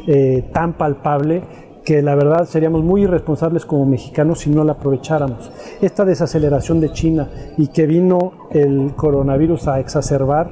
[0.06, 1.42] eh, tan palpable,
[1.86, 5.50] que la verdad seríamos muy irresponsables como mexicanos si no la aprovecháramos.
[5.80, 10.50] Esta desaceleración de China y que vino el coronavirus a exacerbar,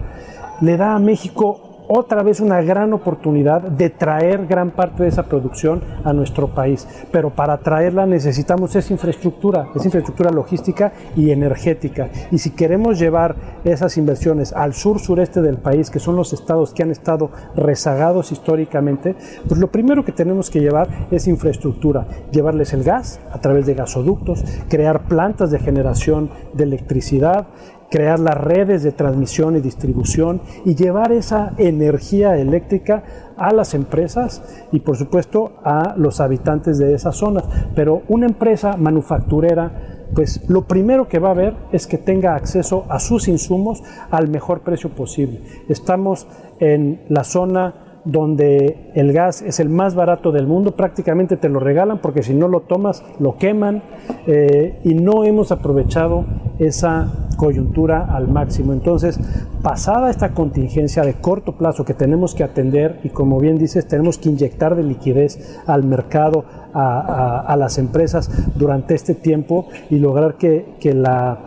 [0.65, 5.25] le da a México otra vez una gran oportunidad de traer gran parte de esa
[5.25, 6.89] producción a nuestro país.
[7.13, 12.09] Pero para traerla necesitamos esa infraestructura, esa infraestructura logística y energética.
[12.31, 16.73] Y si queremos llevar esas inversiones al sur sureste del país, que son los estados
[16.73, 19.15] que han estado rezagados históricamente,
[19.47, 23.75] pues lo primero que tenemos que llevar es infraestructura, llevarles el gas a través de
[23.75, 27.49] gasoductos, crear plantas de generación de electricidad,
[27.95, 33.05] crear las redes de transmisión y distribución y llevar esa energía eléctrica
[33.37, 34.43] a las empresas
[34.73, 37.45] y por supuesto a los habitantes de esas zonas.
[37.77, 42.85] Pero una empresa manufacturera, pues lo primero que va a ver es que tenga acceso
[42.89, 45.43] a sus insumos al mejor precio posible.
[45.69, 46.27] Estamos
[46.59, 51.61] en la zona donde el gas es el más barato del mundo, prácticamente te lo
[51.61, 53.83] regalan porque si no lo tomas lo queman
[54.27, 56.25] eh, y no hemos aprovechado
[56.59, 58.73] esa coyuntura al máximo.
[58.73, 59.19] Entonces,
[59.63, 64.19] pasada esta contingencia de corto plazo que tenemos que atender y como bien dices, tenemos
[64.19, 66.45] que inyectar de liquidez al mercado,
[66.75, 71.39] a, las empresas durante este tiempo y lograr que, la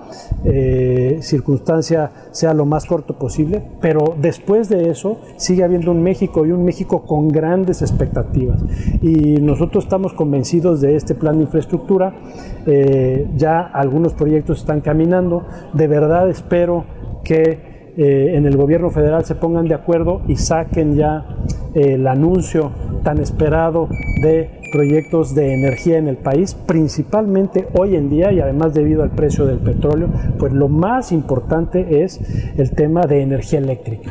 [0.44, 6.46] eh, circunstancia sea lo más corto posible, pero después de eso sigue habiendo un México
[6.46, 8.60] y un México con grandes expectativas.
[9.02, 12.16] Y nosotros estamos convencidos de este plan de infraestructura,
[12.66, 16.86] eh, ya algunos proyectos están caminando, de verdad espero
[17.24, 21.26] que eh, en el gobierno federal se pongan de acuerdo y saquen ya
[21.74, 22.72] el anuncio
[23.04, 23.90] tan esperado
[24.22, 29.12] de proyectos de energía en el país, principalmente hoy en día y además debido al
[29.12, 30.10] precio del petróleo,
[30.40, 32.20] pues lo más importante es
[32.58, 34.10] el tema de energía eléctrica.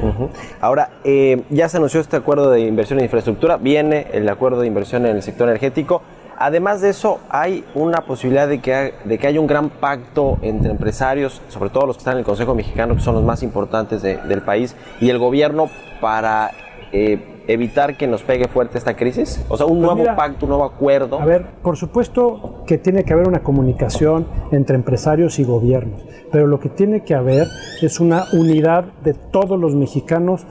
[0.61, 4.67] Ahora, eh, ya se anunció este acuerdo de inversión en infraestructura, viene el acuerdo de
[4.67, 6.03] inversión en el sector energético.
[6.39, 10.71] Además de eso, hay una posibilidad de que, de que haya un gran pacto entre
[10.71, 14.03] empresarios, sobre todo los que están en el Consejo Mexicano, que son los más importantes
[14.03, 16.51] de- del país, y el gobierno para
[16.93, 17.19] eh,
[17.49, 19.45] evitar que nos pegue fuerte esta crisis.
[19.49, 21.21] O sea, un Pues nuevo mira, pacto, un nuevo acuerdo.
[21.21, 26.47] A ver, por supuesto que tiene que haber una comunicación entre empresarios y gobiernos, pero
[26.47, 27.47] lo que tiene que haber
[27.83, 30.47] es una unidad de todos los mexicanos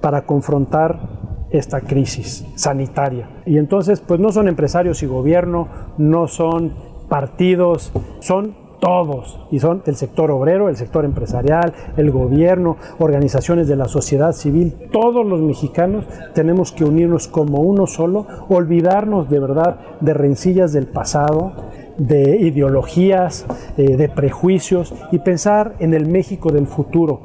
[0.00, 3.28] para confrontar esta crisis sanitaria.
[3.46, 6.74] Y entonces, pues no son empresarios y gobierno, no son
[7.08, 13.76] partidos, son todos, y son el sector obrero, el sector empresarial, el gobierno, organizaciones de
[13.76, 16.04] la sociedad civil, todos los mexicanos
[16.34, 21.52] tenemos que unirnos como uno solo, olvidarnos de verdad de rencillas del pasado,
[21.98, 23.46] de ideologías,
[23.76, 27.20] eh, de prejuicios y pensar en el México del futuro.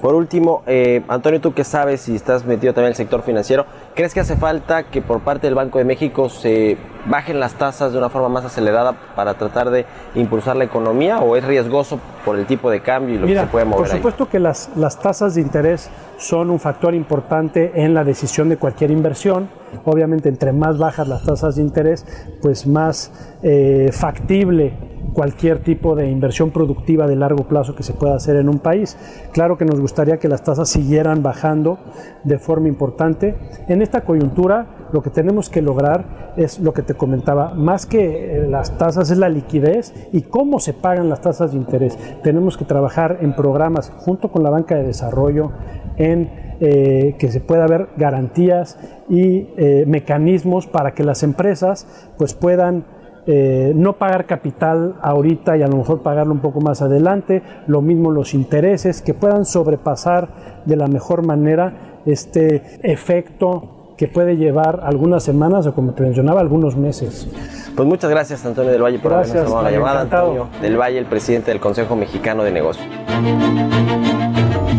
[0.00, 3.66] Por último, eh, Antonio, tú que sabes y estás metido también en el sector financiero,
[3.94, 6.76] ¿crees que hace falta que por parte del Banco de México se
[7.06, 9.84] bajen las tasas de una forma más acelerada para tratar de
[10.14, 13.46] impulsar la economía o es riesgoso por el tipo de cambio y lo Mira, que
[13.46, 13.96] se puede mover por ahí?
[13.98, 18.56] supuesto que las, las tasas de interés son un factor importante en la decisión de
[18.56, 19.48] cualquier inversión.
[19.84, 22.06] Obviamente, entre más bajas las tasas de interés,
[22.40, 24.72] pues más eh, factible
[25.14, 28.98] cualquier tipo de inversión productiva de largo plazo que se pueda hacer en un país.
[29.32, 31.78] Claro que nos gustaría que las tasas siguieran bajando
[32.24, 33.36] de forma importante.
[33.68, 38.36] En esta coyuntura, lo que tenemos que lograr es lo que te comentaba, más que
[38.36, 41.96] eh, las tasas es la liquidez y cómo se pagan las tasas de interés.
[42.22, 45.52] Tenemos que trabajar en programas junto con la banca de desarrollo,
[45.96, 46.28] en
[46.60, 51.86] eh, que se pueda haber garantías y eh, mecanismos para que las empresas
[52.16, 52.84] pues puedan
[53.26, 57.80] eh, no pagar capital ahorita y a lo mejor pagarlo un poco más adelante, lo
[57.80, 60.28] mismo los intereses, que puedan sobrepasar
[60.66, 66.40] de la mejor manera este efecto que puede llevar algunas semanas o como te mencionaba,
[66.40, 67.28] algunos meses.
[67.76, 69.96] Pues muchas gracias, Antonio del Valle, por Gracias, habernos tomado la llamada.
[70.00, 70.30] encantado.
[70.30, 72.86] Antonio del Valle, el presidente del Consejo Mexicano de Negocios.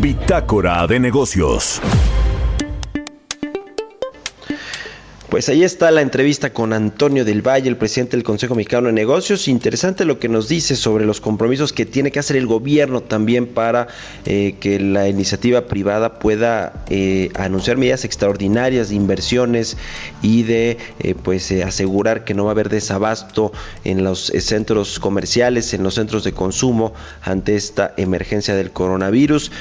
[0.01, 1.81] Bitácora de negocios.
[5.35, 8.93] Pues ahí está la entrevista con Antonio del Valle, el presidente del Consejo Mexicano de
[8.93, 9.49] Negocios.
[9.49, 13.45] Interesante lo que nos dice sobre los compromisos que tiene que hacer el gobierno también
[13.47, 13.89] para
[14.25, 19.75] eh, que la iniciativa privada pueda eh, anunciar medidas extraordinarias de inversiones
[20.21, 23.51] y de eh, pues asegurar que no va a haber desabasto
[23.83, 29.51] en los centros comerciales, en los centros de consumo ante esta emergencia del coronavirus.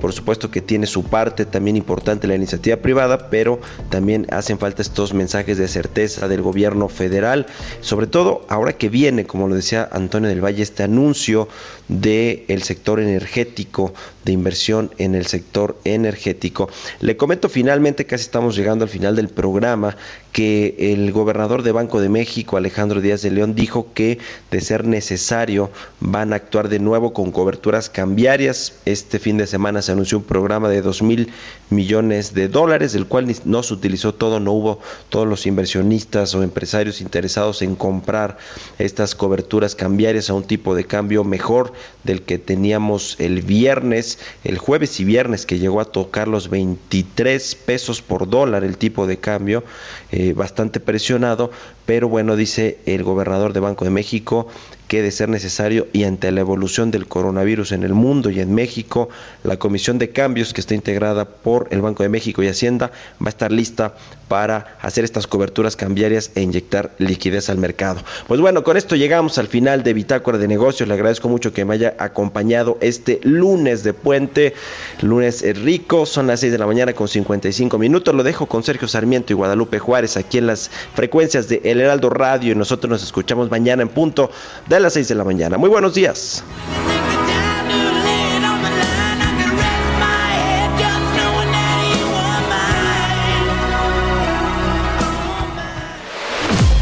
[0.00, 3.58] Por supuesto que tiene su parte también importante la iniciativa privada, pero
[3.90, 7.46] también hacen falta estos mensajes de certeza del gobierno federal,
[7.80, 11.48] sobre todo ahora que viene, como lo decía Antonio del Valle, este anuncio
[11.88, 13.94] del el sector energético,
[14.24, 16.68] de inversión en el sector energético.
[17.00, 19.96] Le comento finalmente, casi estamos llegando al final del programa,
[20.32, 24.18] que el gobernador de Banco de México, Alejandro Díaz de León, dijo que
[24.50, 28.74] de ser necesario van a actuar de nuevo con coberturas cambiarias.
[28.84, 31.32] Este fin de semana se anunció un programa de 2 mil
[31.70, 36.42] millones de dólares, del cual no se utilizó todo, no hubo todos los inversionistas o
[36.42, 38.38] empresarios interesados en comprar
[38.78, 41.72] estas coberturas cambiarias a un tipo de cambio mejor
[42.04, 47.54] del que teníamos el viernes, el jueves y viernes que llegó a tocar los 23
[47.54, 49.64] pesos por dólar el tipo de cambio,
[50.12, 51.50] eh, bastante presionado,
[51.86, 54.48] pero bueno, dice el gobernador de Banco de México
[54.88, 58.54] que de ser necesario y ante la evolución del coronavirus en el mundo y en
[58.54, 59.08] México,
[59.42, 63.26] la Comisión de Cambios que está integrada por el Banco de México y Hacienda va
[63.26, 63.94] a estar lista
[64.28, 68.00] para hacer estas coberturas cambiarias e inyectar liquidez al mercado.
[68.26, 70.88] Pues bueno, con esto llegamos al final de Bitácora de Negocios.
[70.88, 74.54] Le agradezco mucho que me haya acompañado este lunes de puente,
[75.02, 78.14] lunes rico, son las 6 de la mañana con 55 minutos.
[78.14, 82.10] Lo dejo con Sergio Sarmiento y Guadalupe Juárez aquí en las frecuencias de El Heraldo
[82.10, 84.30] Radio y nosotros nos escuchamos mañana en punto
[84.66, 85.58] de las 6 de la mañana.
[85.58, 86.42] Muy buenos días.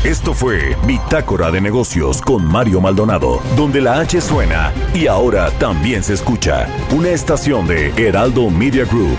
[0.05, 6.05] Esto fue Bitácora de Negocios con Mario Maldonado, donde la H suena y ahora también
[6.05, 6.69] se escucha.
[6.95, 9.19] Una estación de Heraldo Media Group.